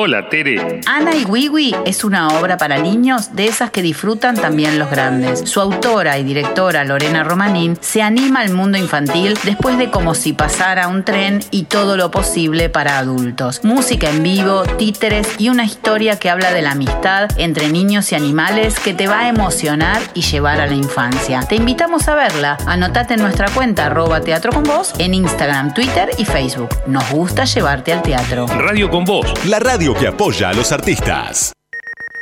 [0.00, 0.80] Hola, Tere.
[0.86, 5.50] Ana y Wiwi es una obra para niños de esas que disfrutan también los grandes.
[5.50, 10.34] Su autora y directora Lorena Romanín se anima al mundo infantil después de como si
[10.34, 13.64] pasara un tren y todo lo posible para adultos.
[13.64, 18.14] Música en vivo, títeres y una historia que habla de la amistad entre niños y
[18.14, 21.40] animales que te va a emocionar y llevar a la infancia.
[21.40, 22.56] Te invitamos a verla.
[22.66, 26.68] Anotate en nuestra cuenta arroba teatro con vos en Instagram, Twitter y Facebook.
[26.86, 28.46] Nos gusta llevarte al teatro.
[28.46, 29.26] Radio con vos.
[29.44, 31.52] La radio que apoya a los artistas.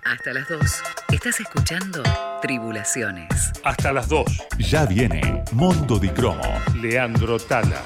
[0.05, 0.82] Hasta las 2.
[1.12, 2.02] Estás escuchando
[2.40, 3.52] Tribulaciones.
[3.64, 4.24] Hasta las 2.
[4.59, 6.60] Ya viene Mondo di Cromo.
[6.74, 7.82] Leandro Tala.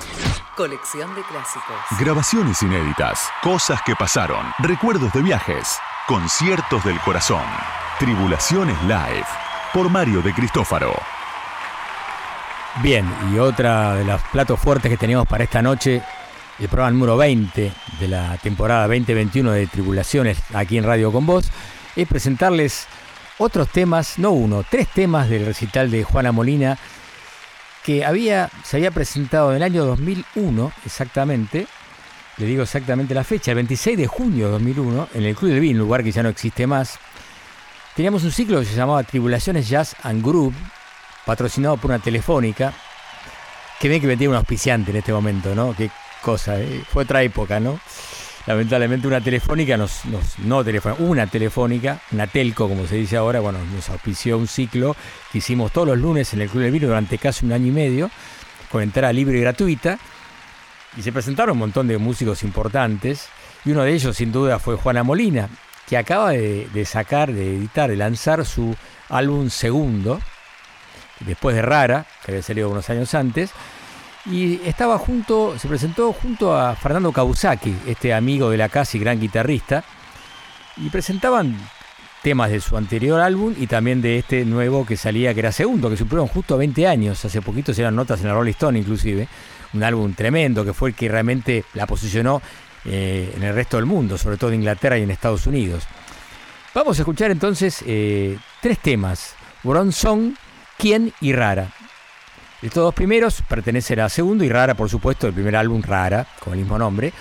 [0.57, 1.77] Colección de clásicos.
[1.99, 7.45] Grabaciones inéditas, cosas que pasaron, recuerdos de viajes, conciertos del corazón.
[7.99, 9.27] Tribulaciones Live.
[9.73, 10.93] Por Mario de Cristófaro.
[12.83, 16.03] Bien, y otra de los platos fuertes que teníamos para esta noche
[16.61, 21.47] el programa número 20 de la temporada 2021 de Tribulaciones aquí en Radio con Voz,
[21.97, 22.87] es presentarles
[23.39, 26.79] otros temas, no uno, tres temas del recital de Juana Molina
[27.83, 31.67] que había, se había presentado en el año 2001 exactamente,
[32.37, 35.61] le digo exactamente la fecha, el 26 de junio de 2001, en el Club del
[35.61, 36.99] Vino, lugar que ya no existe más.
[37.97, 40.55] Teníamos un ciclo que se llamaba Tribulaciones Jazz and Groove,
[41.25, 42.75] patrocinado por una telefónica,
[43.79, 45.75] que ven que vendía un auspiciante en este momento, ¿no?
[45.75, 45.91] Que
[46.21, 46.83] cosa, ¿eh?
[46.89, 47.81] fue otra época, ¿no?
[48.47, 50.01] Lamentablemente una telefónica, nos,
[50.39, 54.97] no telefónica, una telefónica, una telco como se dice ahora, bueno, nos auspició un ciclo
[55.31, 57.71] que hicimos todos los lunes en el Club del Vino durante casi un año y
[57.71, 58.11] medio,
[58.71, 59.99] con entrada libre y gratuita,
[60.97, 63.29] y se presentaron un montón de músicos importantes,
[63.65, 65.49] y uno de ellos sin duda fue Juana Molina,
[65.87, 68.75] que acaba de, de sacar, de editar, de lanzar su
[69.11, 70.21] álbum segundo,
[71.21, 73.51] después de Rara, que había salido unos años antes,
[74.31, 79.01] y estaba junto, se presentó junto a Fernando Kawasaki, este amigo de la casa y
[79.01, 79.85] gran guitarrista,
[80.77, 81.57] y presentaban
[82.23, 85.91] temas de su anterior álbum y también de este nuevo que salía, que era segundo,
[85.91, 89.27] que supieron justo 20 años, hace poquito se eran notas en la Rolling Stone inclusive,
[89.73, 92.41] un álbum tremendo que fue el que realmente la posicionó
[92.85, 95.85] eh, en el resto del mundo, sobre todo en Inglaterra y en Estados Unidos.
[96.75, 99.35] Vamos a escuchar entonces eh, tres temas,
[99.65, 100.37] Bronson,
[100.79, 101.73] Quién y Rara.
[102.63, 106.53] Estos dos primeros pertenecen a Segundo y Rara, por supuesto, el primer álbum Rara, con
[106.53, 107.13] el mismo nombre.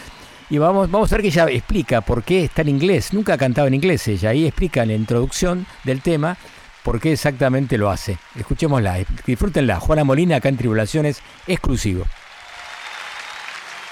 [0.49, 3.13] Y vamos, vamos a ver que ella explica por qué está en inglés.
[3.13, 4.31] Nunca ha cantado en inglés ella.
[4.31, 6.37] Ahí explica en la introducción del tema
[6.83, 8.17] por qué exactamente lo hace.
[8.35, 9.79] Escuchémosla, disfrútenla.
[9.79, 12.03] Juana Molina, acá en Tribulaciones, exclusivo.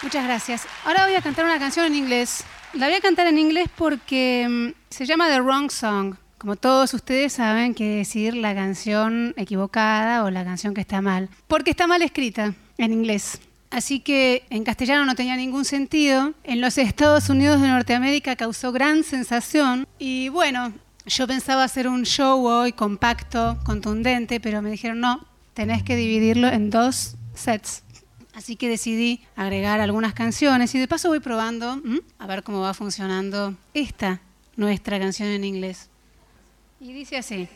[0.01, 0.67] Muchas gracias.
[0.83, 2.43] Ahora voy a cantar una canción en inglés.
[2.73, 6.15] La voy a cantar en inglés porque mm, se llama The Wrong Song.
[6.37, 11.29] Como todos ustedes saben que decir la canción equivocada o la canción que está mal,
[11.47, 13.39] porque está mal escrita en inglés.
[13.71, 16.33] Así que en castellano no tenía ningún sentido.
[16.43, 19.87] En los Estados Unidos de Norteamérica causó gran sensación.
[19.97, 20.73] Y bueno,
[21.07, 26.49] yo pensaba hacer un show hoy compacto, contundente, pero me dijeron no, tenés que dividirlo
[26.49, 27.81] en dos sets.
[28.35, 31.81] Así que decidí agregar algunas canciones y de paso voy probando
[32.19, 34.21] a ver cómo va funcionando esta,
[34.55, 35.89] nuestra canción en inglés.
[36.79, 37.49] Y dice así.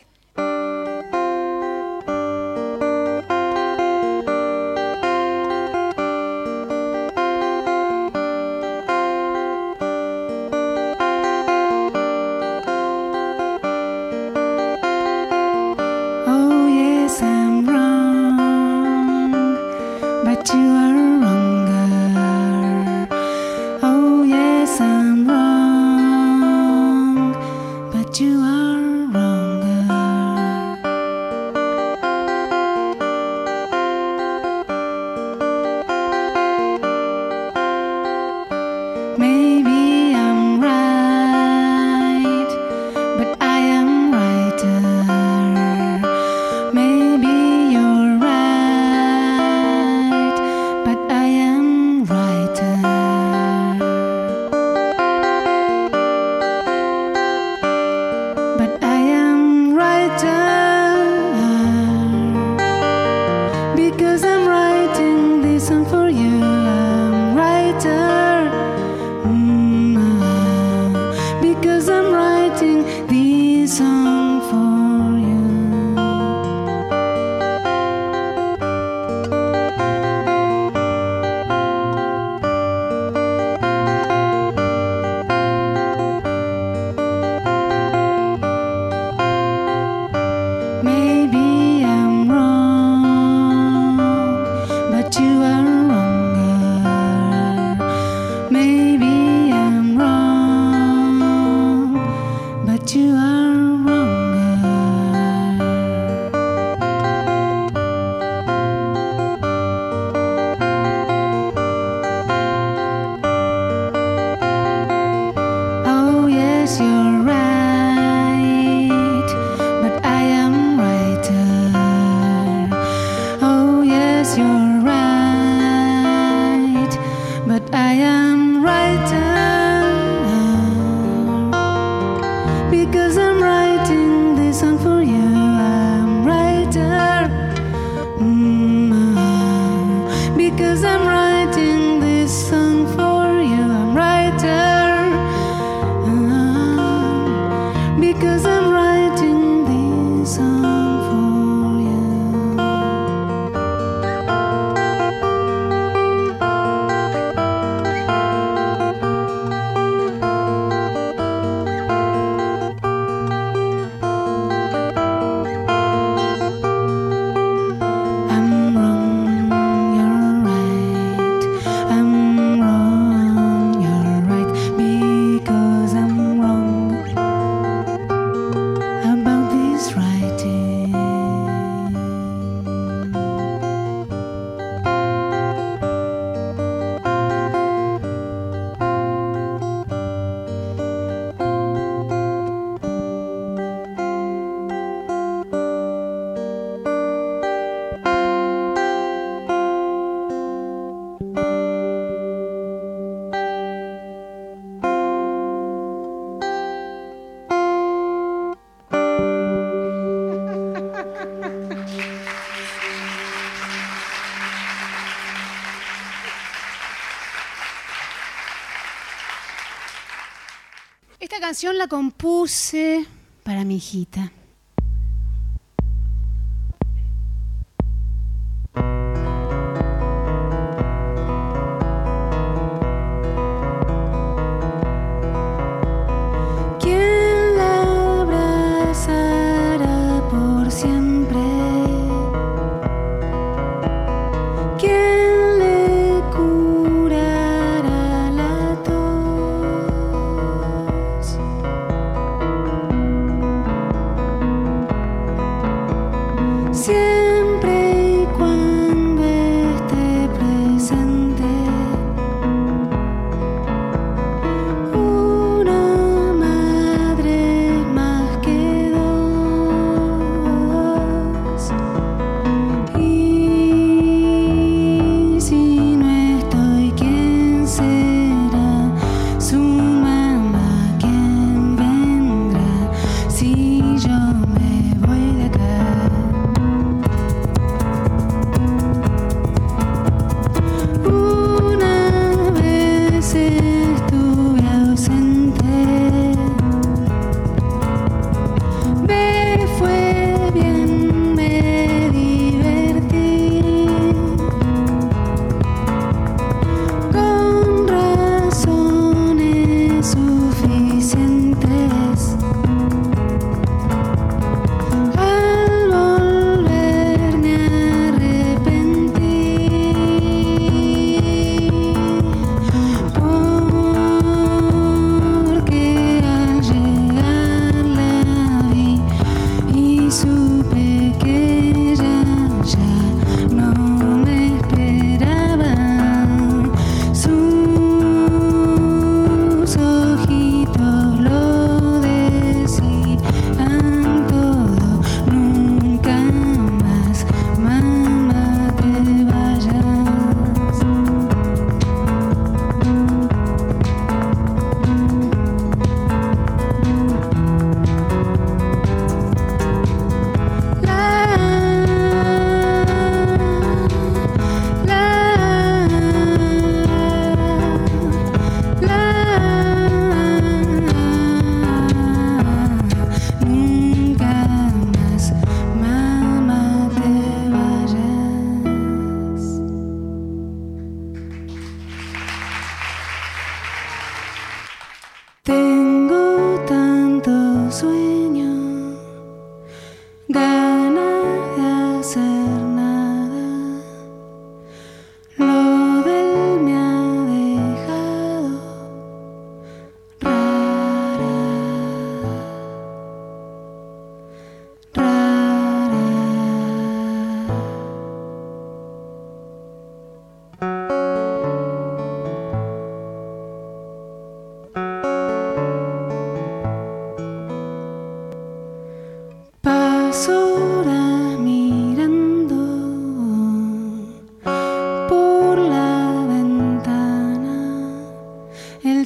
[221.31, 223.05] Esta canción la compuse
[223.43, 224.33] para mi hijita.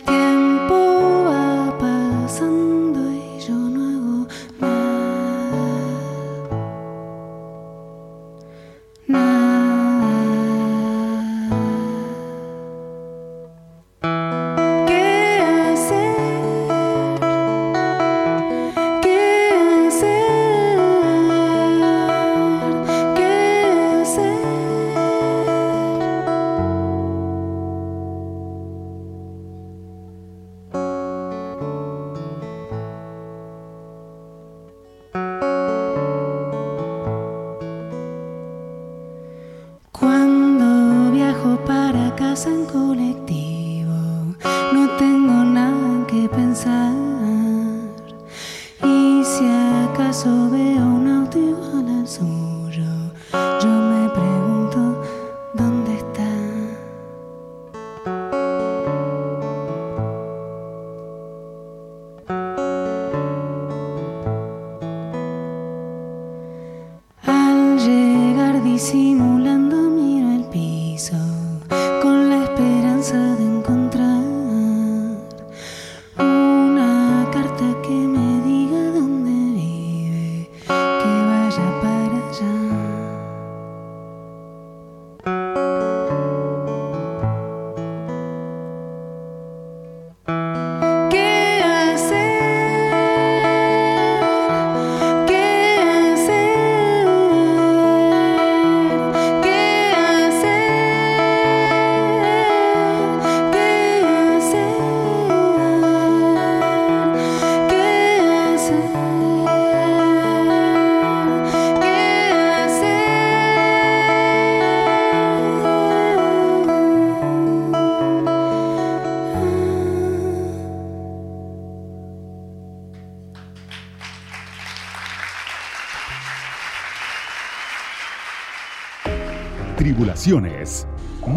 [0.06, 0.85] 点不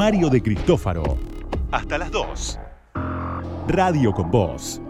[0.09, 1.19] Mario de Cristófaro.
[1.71, 2.59] Hasta las 2.
[3.69, 4.81] Radio con Voz.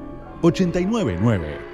[0.43, 1.69] 899.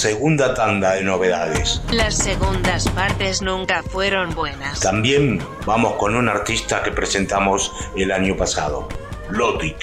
[0.00, 1.82] segunda tanda de novedades.
[1.92, 4.80] Las segundas partes nunca fueron buenas.
[4.80, 8.88] También vamos con un artista que presentamos el año pasado,
[9.30, 9.76] Lotic,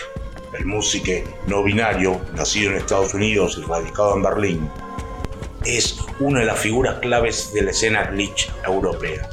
[0.57, 1.11] el músico
[1.47, 4.71] no binario, nacido en Estados Unidos y radicado en Berlín.
[5.65, 9.29] Es una de las figuras claves de la escena glitch europea.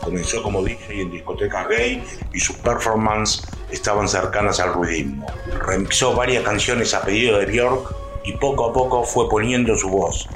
[0.00, 5.26] Comenzó como DJ en discotecas gay y sus performances estaban cercanas al ruidismo.
[5.66, 7.94] Remixó varias canciones a pedido de Björk
[8.24, 10.28] y poco a poco fue poniendo su voz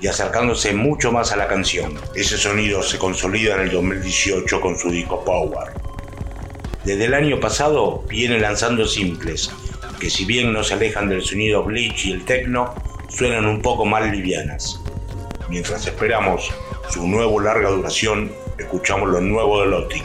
[0.00, 1.94] y acercándose mucho más a la canción.
[2.14, 5.72] Ese sonido se consolida en el 2018 con su disco Power.
[6.86, 9.50] Desde el año pasado viene lanzando simples,
[9.98, 12.72] que si bien no se alejan del sonido bleach y el techno,
[13.08, 14.80] suenan un poco más livianas.
[15.48, 16.48] Mientras esperamos
[16.88, 20.04] su nuevo larga duración, escuchamos lo nuevo de Lotic,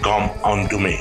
[0.00, 0.96] Come On To Me.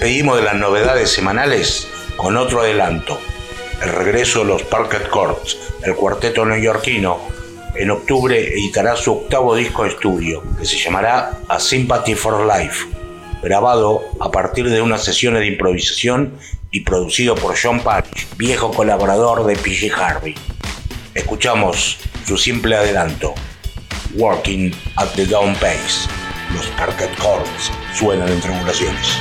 [0.00, 1.86] Despedimos de las novedades semanales
[2.16, 3.20] con otro adelanto.
[3.82, 7.20] El regreso de los Parket Courts, el cuarteto neoyorquino,
[7.74, 12.86] en octubre editará su octavo disco de estudio, que se llamará A Sympathy for Life,
[13.42, 16.32] grabado a partir de unas sesiones de improvisación
[16.70, 20.34] y producido por John Patch, viejo colaborador de PG Harvey.
[21.14, 23.34] Escuchamos su simple adelanto,
[24.14, 26.08] Working at the Down Pace.
[26.54, 29.18] Los Parket Courts suenan en tribulaciones.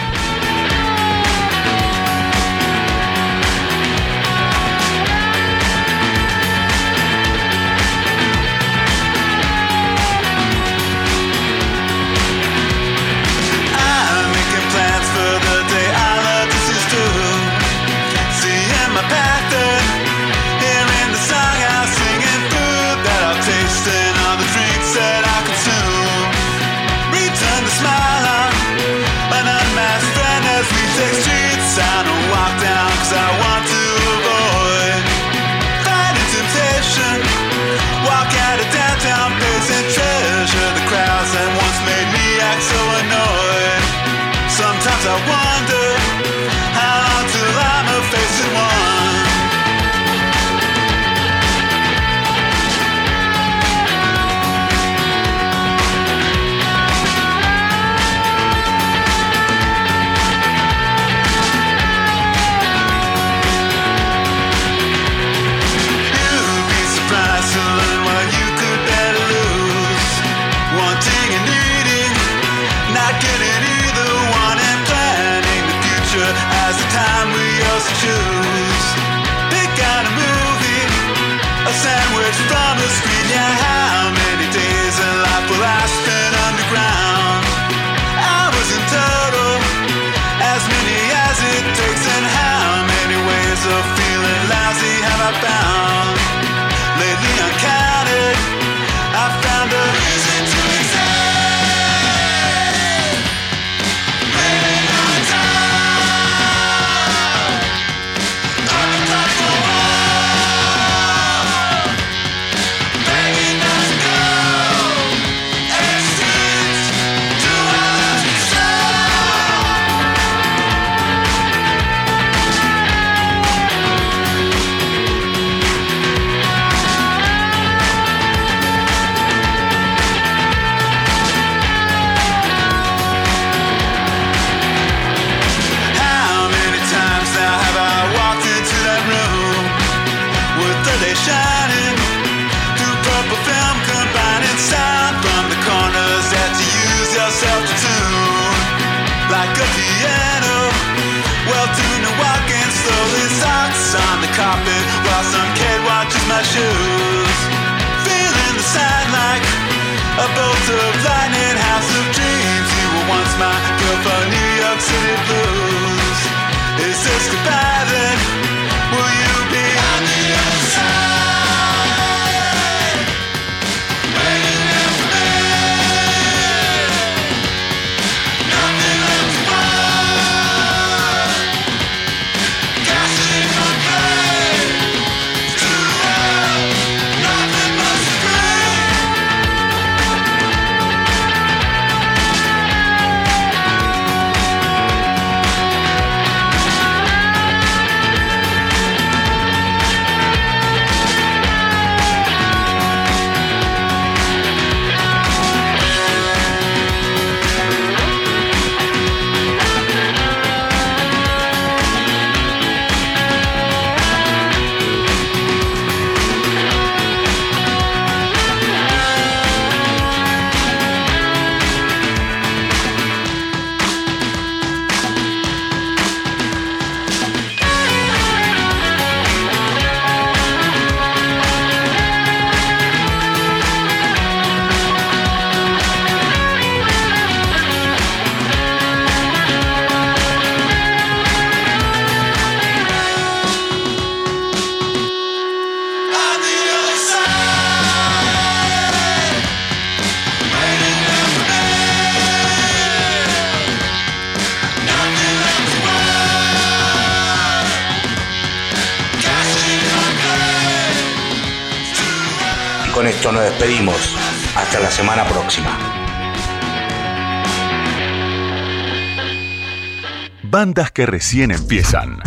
[270.60, 272.20] Bandas que recién empiezan,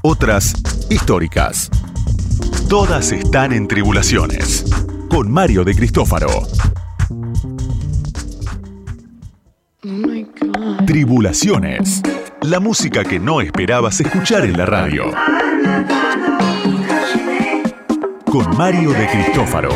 [0.00, 0.54] otras
[0.88, 1.68] históricas.
[2.66, 4.64] Todas están en Tribulaciones,
[5.10, 6.30] con Mario de Cristófaro.
[10.86, 12.00] Tribulaciones,
[12.40, 15.10] la música que no esperabas escuchar en la radio.
[18.24, 19.72] Con Mario de Cristófaro.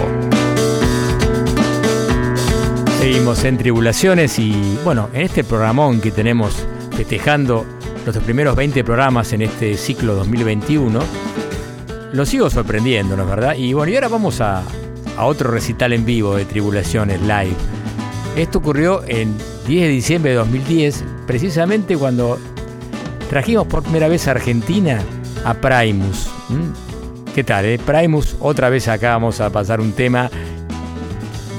[3.01, 6.67] Seguimos en Tribulaciones y bueno, en este programón que tenemos
[6.97, 7.67] festejando
[8.07, 11.01] los primeros 20 programas en este ciclo 2021,
[12.13, 13.55] lo sigo sorprendiendo, ¿no es verdad?
[13.55, 14.63] Y bueno, y ahora vamos a,
[15.17, 17.57] a otro recital en vivo de Tribulaciones Live.
[18.37, 22.39] Esto ocurrió en 10 de diciembre de 2010, precisamente cuando
[23.29, 25.01] trajimos por primera vez a Argentina
[25.45, 26.29] a Primus.
[27.35, 27.65] ¿Qué tal?
[27.67, 27.79] Eh?
[27.79, 30.31] Primus, otra vez acá vamos a pasar un tema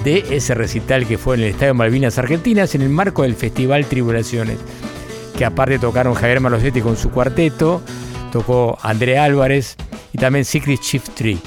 [0.03, 3.85] de ese recital que fue en el Estadio Malvinas Argentinas en el marco del Festival
[3.85, 4.57] Tribulaciones
[5.39, 7.81] que aparte tocaron Javier Malosetti con su cuarteto,
[8.29, 9.77] tocó André Álvarez
[10.11, 11.39] y también Secret Shift Tree.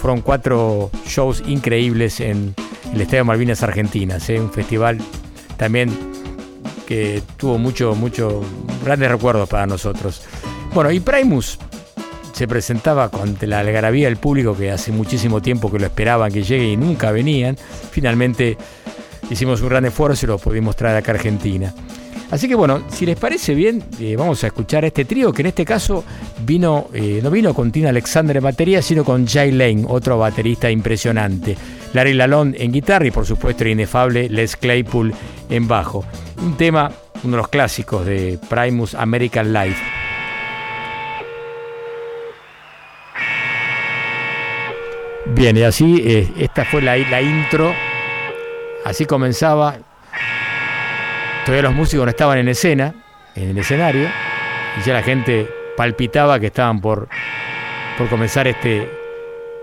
[0.00, 2.54] Fueron cuatro shows increíbles en
[2.94, 4.40] el Estadio Malvinas Argentinas, ¿eh?
[4.40, 4.96] un festival
[5.58, 5.90] también
[6.86, 8.42] que tuvo mucho, mucho
[8.82, 10.22] grandes recuerdos para nosotros.
[10.72, 11.58] Bueno, y Primus
[12.32, 16.42] se presentaba con la algarabía del público que hace muchísimo tiempo que lo esperaban que
[16.42, 17.58] llegue y nunca venían.
[17.90, 18.56] Finalmente
[19.28, 21.74] hicimos un gran esfuerzo y lo pudimos traer acá a Argentina.
[22.30, 25.42] Así que bueno, si les parece bien, eh, vamos a escuchar a este trío que
[25.42, 26.04] en este caso
[26.44, 30.70] vino, eh, no vino con Tina Alexander en batería, sino con Jay Lane, otro baterista
[30.70, 31.56] impresionante.
[31.92, 35.14] Larry Lalonde en guitarra y por supuesto el inefable Les Claypool
[35.48, 36.04] en bajo.
[36.42, 36.90] Un tema,
[37.22, 39.82] uno de los clásicos de Primus American Life.
[45.26, 47.72] Bien, y así eh, esta fue la, la intro.
[48.84, 49.78] Así comenzaba
[51.46, 52.92] Todavía los músicos no estaban en escena,
[53.36, 54.08] en el escenario,
[54.76, 57.08] y ya la gente palpitaba que estaban por,
[57.96, 58.90] por comenzar este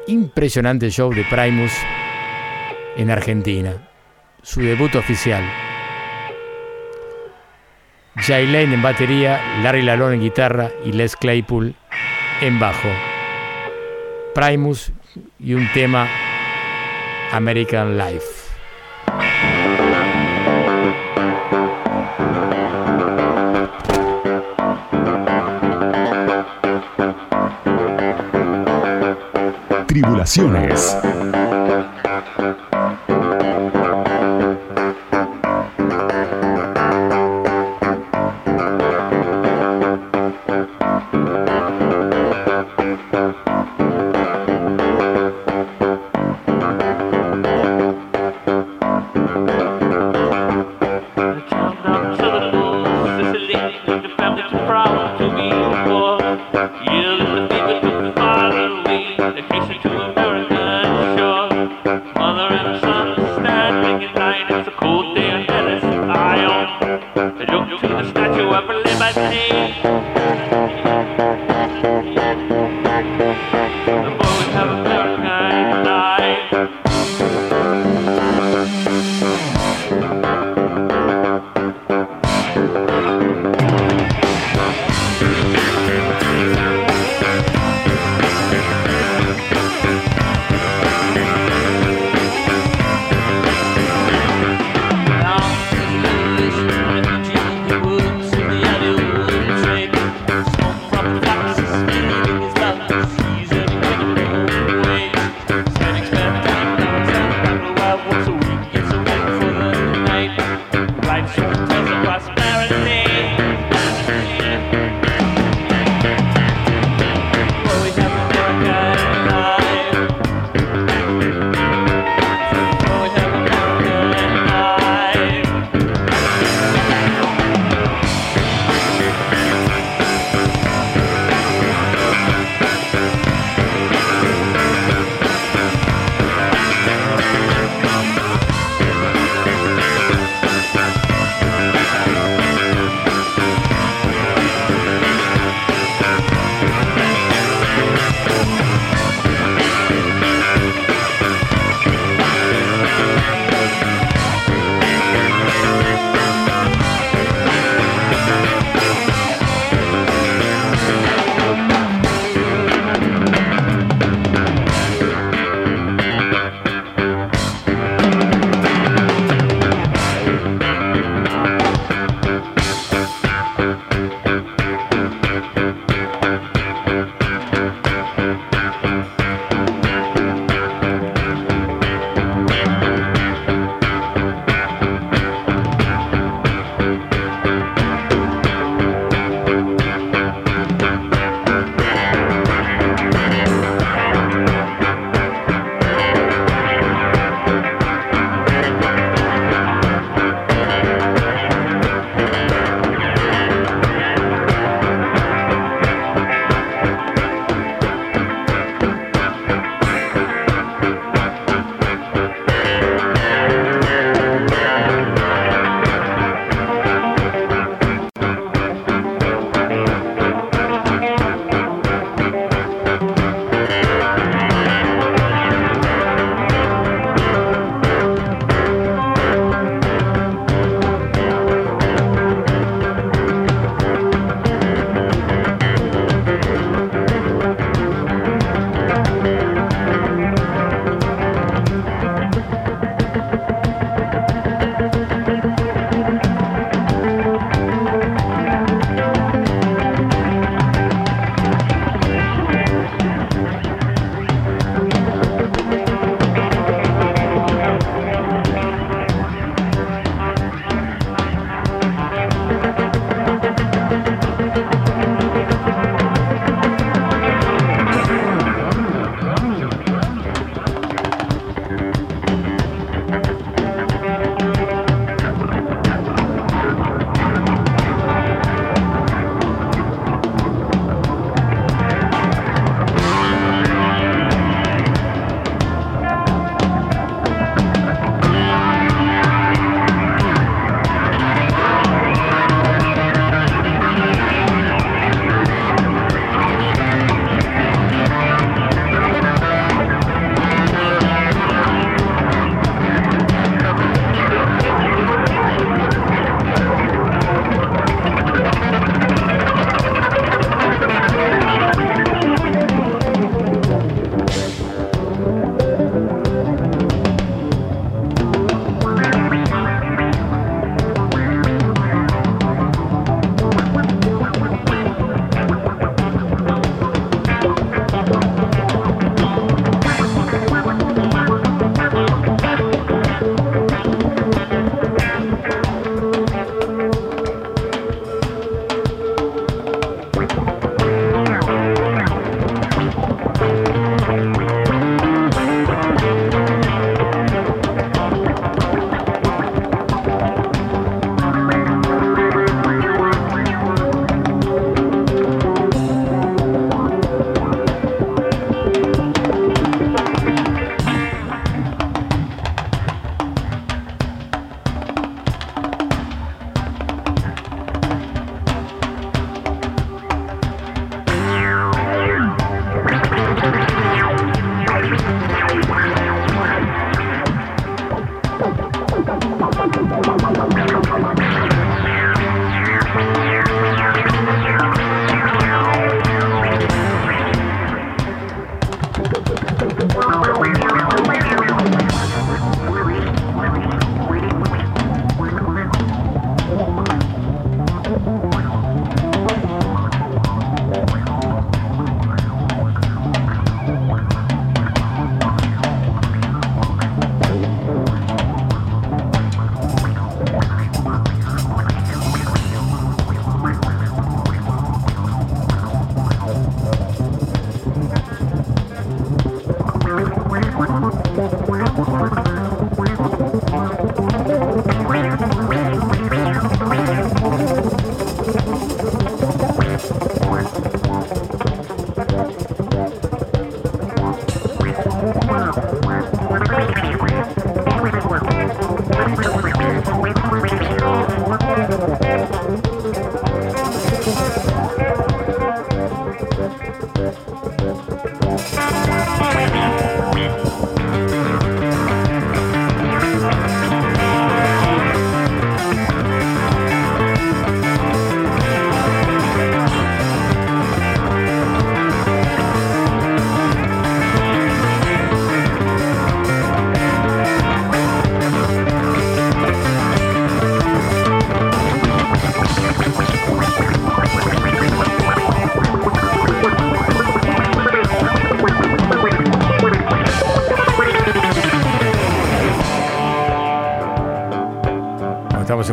[0.08, 1.74] impresionante show de Primus
[2.96, 3.90] en Argentina,
[4.42, 5.44] su debut oficial.
[8.16, 11.76] Jay Lane en batería, Larry Lalone en guitarra y Les Claypool
[12.40, 12.88] en bajo.
[14.34, 14.94] Primus
[15.38, 16.08] y un tema
[17.34, 18.43] American Life.
[29.94, 30.98] Tribulaciones.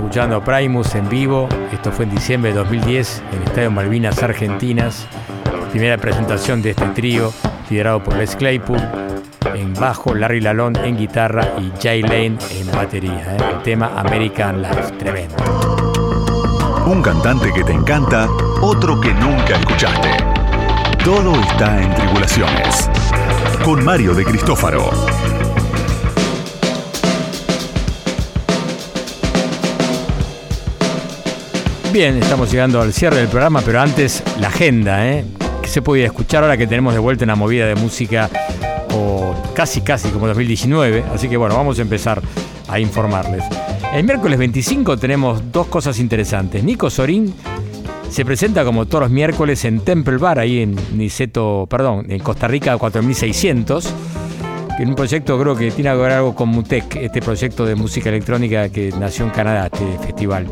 [0.01, 1.47] Escuchando Primus en vivo.
[1.70, 5.06] Esto fue en diciembre de 2010 en el Estadio Malvinas Argentinas.
[5.72, 7.31] Primera presentación de este trío
[7.68, 8.81] liderado por Les Claypool
[9.55, 13.36] en bajo, Larry Lalonde en guitarra y Jay Lane en batería.
[13.36, 13.39] ¿eh?
[13.52, 15.36] El tema American Life, tremendo.
[16.86, 18.27] Un cantante que te encanta,
[18.62, 20.09] otro que nunca escuchaste.
[21.05, 22.90] Todo está en Tribulaciones.
[23.62, 25.20] Con Mario de Cristófaro.
[31.93, 35.25] Bien, estamos llegando al cierre del programa, pero antes la agenda, ¿eh?
[35.61, 38.31] ¿Qué se puede escuchar ahora que tenemos de vuelta una movida de música
[38.95, 41.03] o casi casi como 2019?
[41.12, 42.23] Así que bueno, vamos a empezar
[42.69, 43.43] a informarles.
[43.93, 46.62] El miércoles 25 tenemos dos cosas interesantes.
[46.62, 47.35] Nico Sorín
[48.09, 52.47] se presenta como todos los miércoles en Temple Bar, ahí en Niceto, perdón, en Costa
[52.47, 53.93] Rica 4600.
[54.79, 58.11] En un proyecto creo que tiene que ver algo con Mutec, este proyecto de música
[58.11, 60.47] electrónica que nació en Canadá, este festival.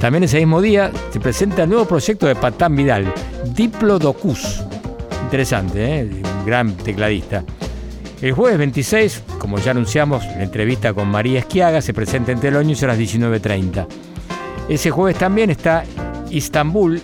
[0.00, 3.12] También ese mismo día se presenta el nuevo proyecto de Patán Vidal,
[3.54, 4.62] Diplodocus.
[5.24, 6.04] Interesante, ¿eh?
[6.04, 7.44] un gran tecladista.
[8.22, 12.82] El jueves 26, como ya anunciamos, la entrevista con María Esquiaga se presenta en Teloños
[12.82, 13.86] a las 19.30.
[14.68, 15.84] Ese jueves también está
[16.30, 17.00] Istanbul.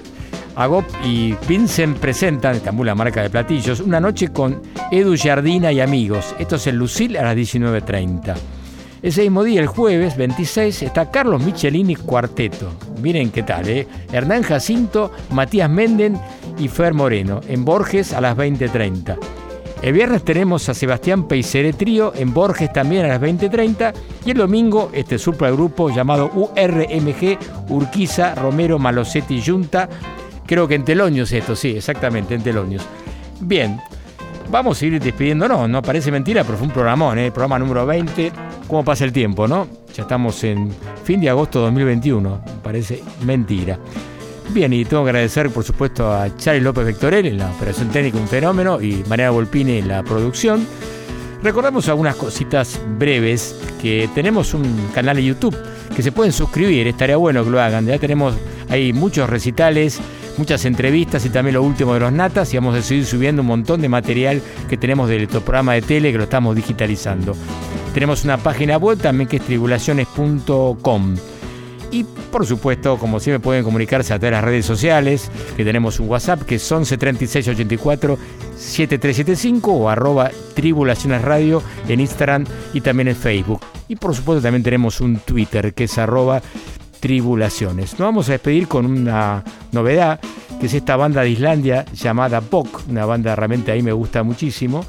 [0.56, 4.62] Agop y Vincent presentan, Estambul, la marca de platillos, una noche con
[4.92, 6.34] Edu Jardina y amigos.
[6.38, 8.34] Esto es en Lucil a las 19.30.
[9.02, 12.72] Ese mismo día, el jueves 26, está Carlos Michelini Cuarteto.
[13.00, 13.86] Miren qué tal, ¿eh?
[14.12, 16.18] Hernán Jacinto, Matías Menden
[16.58, 19.16] y Fer Moreno, en Borges a las 20.30.
[19.82, 23.92] El viernes tenemos a Sebastián Peisere Trío, en Borges también a las 20.30.
[24.24, 27.38] Y el domingo, este grupo llamado URMG,
[27.68, 29.88] Urquiza, Romero, Malosetti, Junta.
[30.46, 32.82] Creo que en Teloños esto, sí, exactamente, en Teloños.
[33.40, 33.78] Bien,
[34.50, 37.30] vamos a ir despidiéndonos, no parece mentira, pero fue un programón, ¿eh?
[37.30, 38.32] programa número 20
[38.68, 39.66] cómo pasa el tiempo, ¿no?
[39.94, 40.72] Ya estamos en
[41.04, 43.78] fin de agosto de 2021, parece mentira.
[44.50, 48.18] Bien, y tengo que agradecer, por supuesto, a Charlie López Vectorel en la operación técnica,
[48.18, 50.66] un fenómeno, y Mariana Volpini en la producción.
[51.42, 55.56] Recordamos algunas cositas breves, que tenemos un canal de YouTube
[55.94, 57.86] que se pueden suscribir, estaría bueno que lo hagan.
[57.86, 58.34] Ya tenemos
[58.68, 60.00] ahí muchos recitales,
[60.36, 63.48] muchas entrevistas y también lo último de los natas y vamos a seguir subiendo un
[63.48, 67.36] montón de material que tenemos del programa de tele que lo estamos digitalizando.
[67.94, 71.14] Tenemos una página web también que es tribulaciones.com.
[71.92, 76.00] Y por supuesto, como siempre, pueden comunicarse a través de las redes sociales, que tenemos
[76.00, 78.18] un WhatsApp que es 11 36 84
[78.56, 83.60] 7375 o arroba Tribulaciones Radio en Instagram y también en Facebook.
[83.86, 86.42] Y por supuesto también tenemos un Twitter que es arroba
[86.98, 87.92] Tribulaciones.
[87.92, 90.18] Nos vamos a despedir con una novedad,
[90.58, 94.84] que es esta banda de Islandia llamada POC, una banda realmente ahí me gusta muchísimo,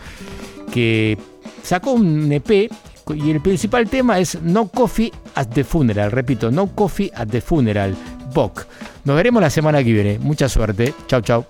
[0.72, 1.20] que
[1.62, 2.72] sacó un EP
[3.14, 6.12] y el principal tema es No Coffee at the Funeral.
[6.12, 7.96] Repito, No Coffee at the Funeral.
[8.34, 8.66] Bok.
[9.04, 10.20] Nos veremos la semana que viene.
[10.20, 10.94] Mucha suerte.
[11.08, 11.46] Chau, chau.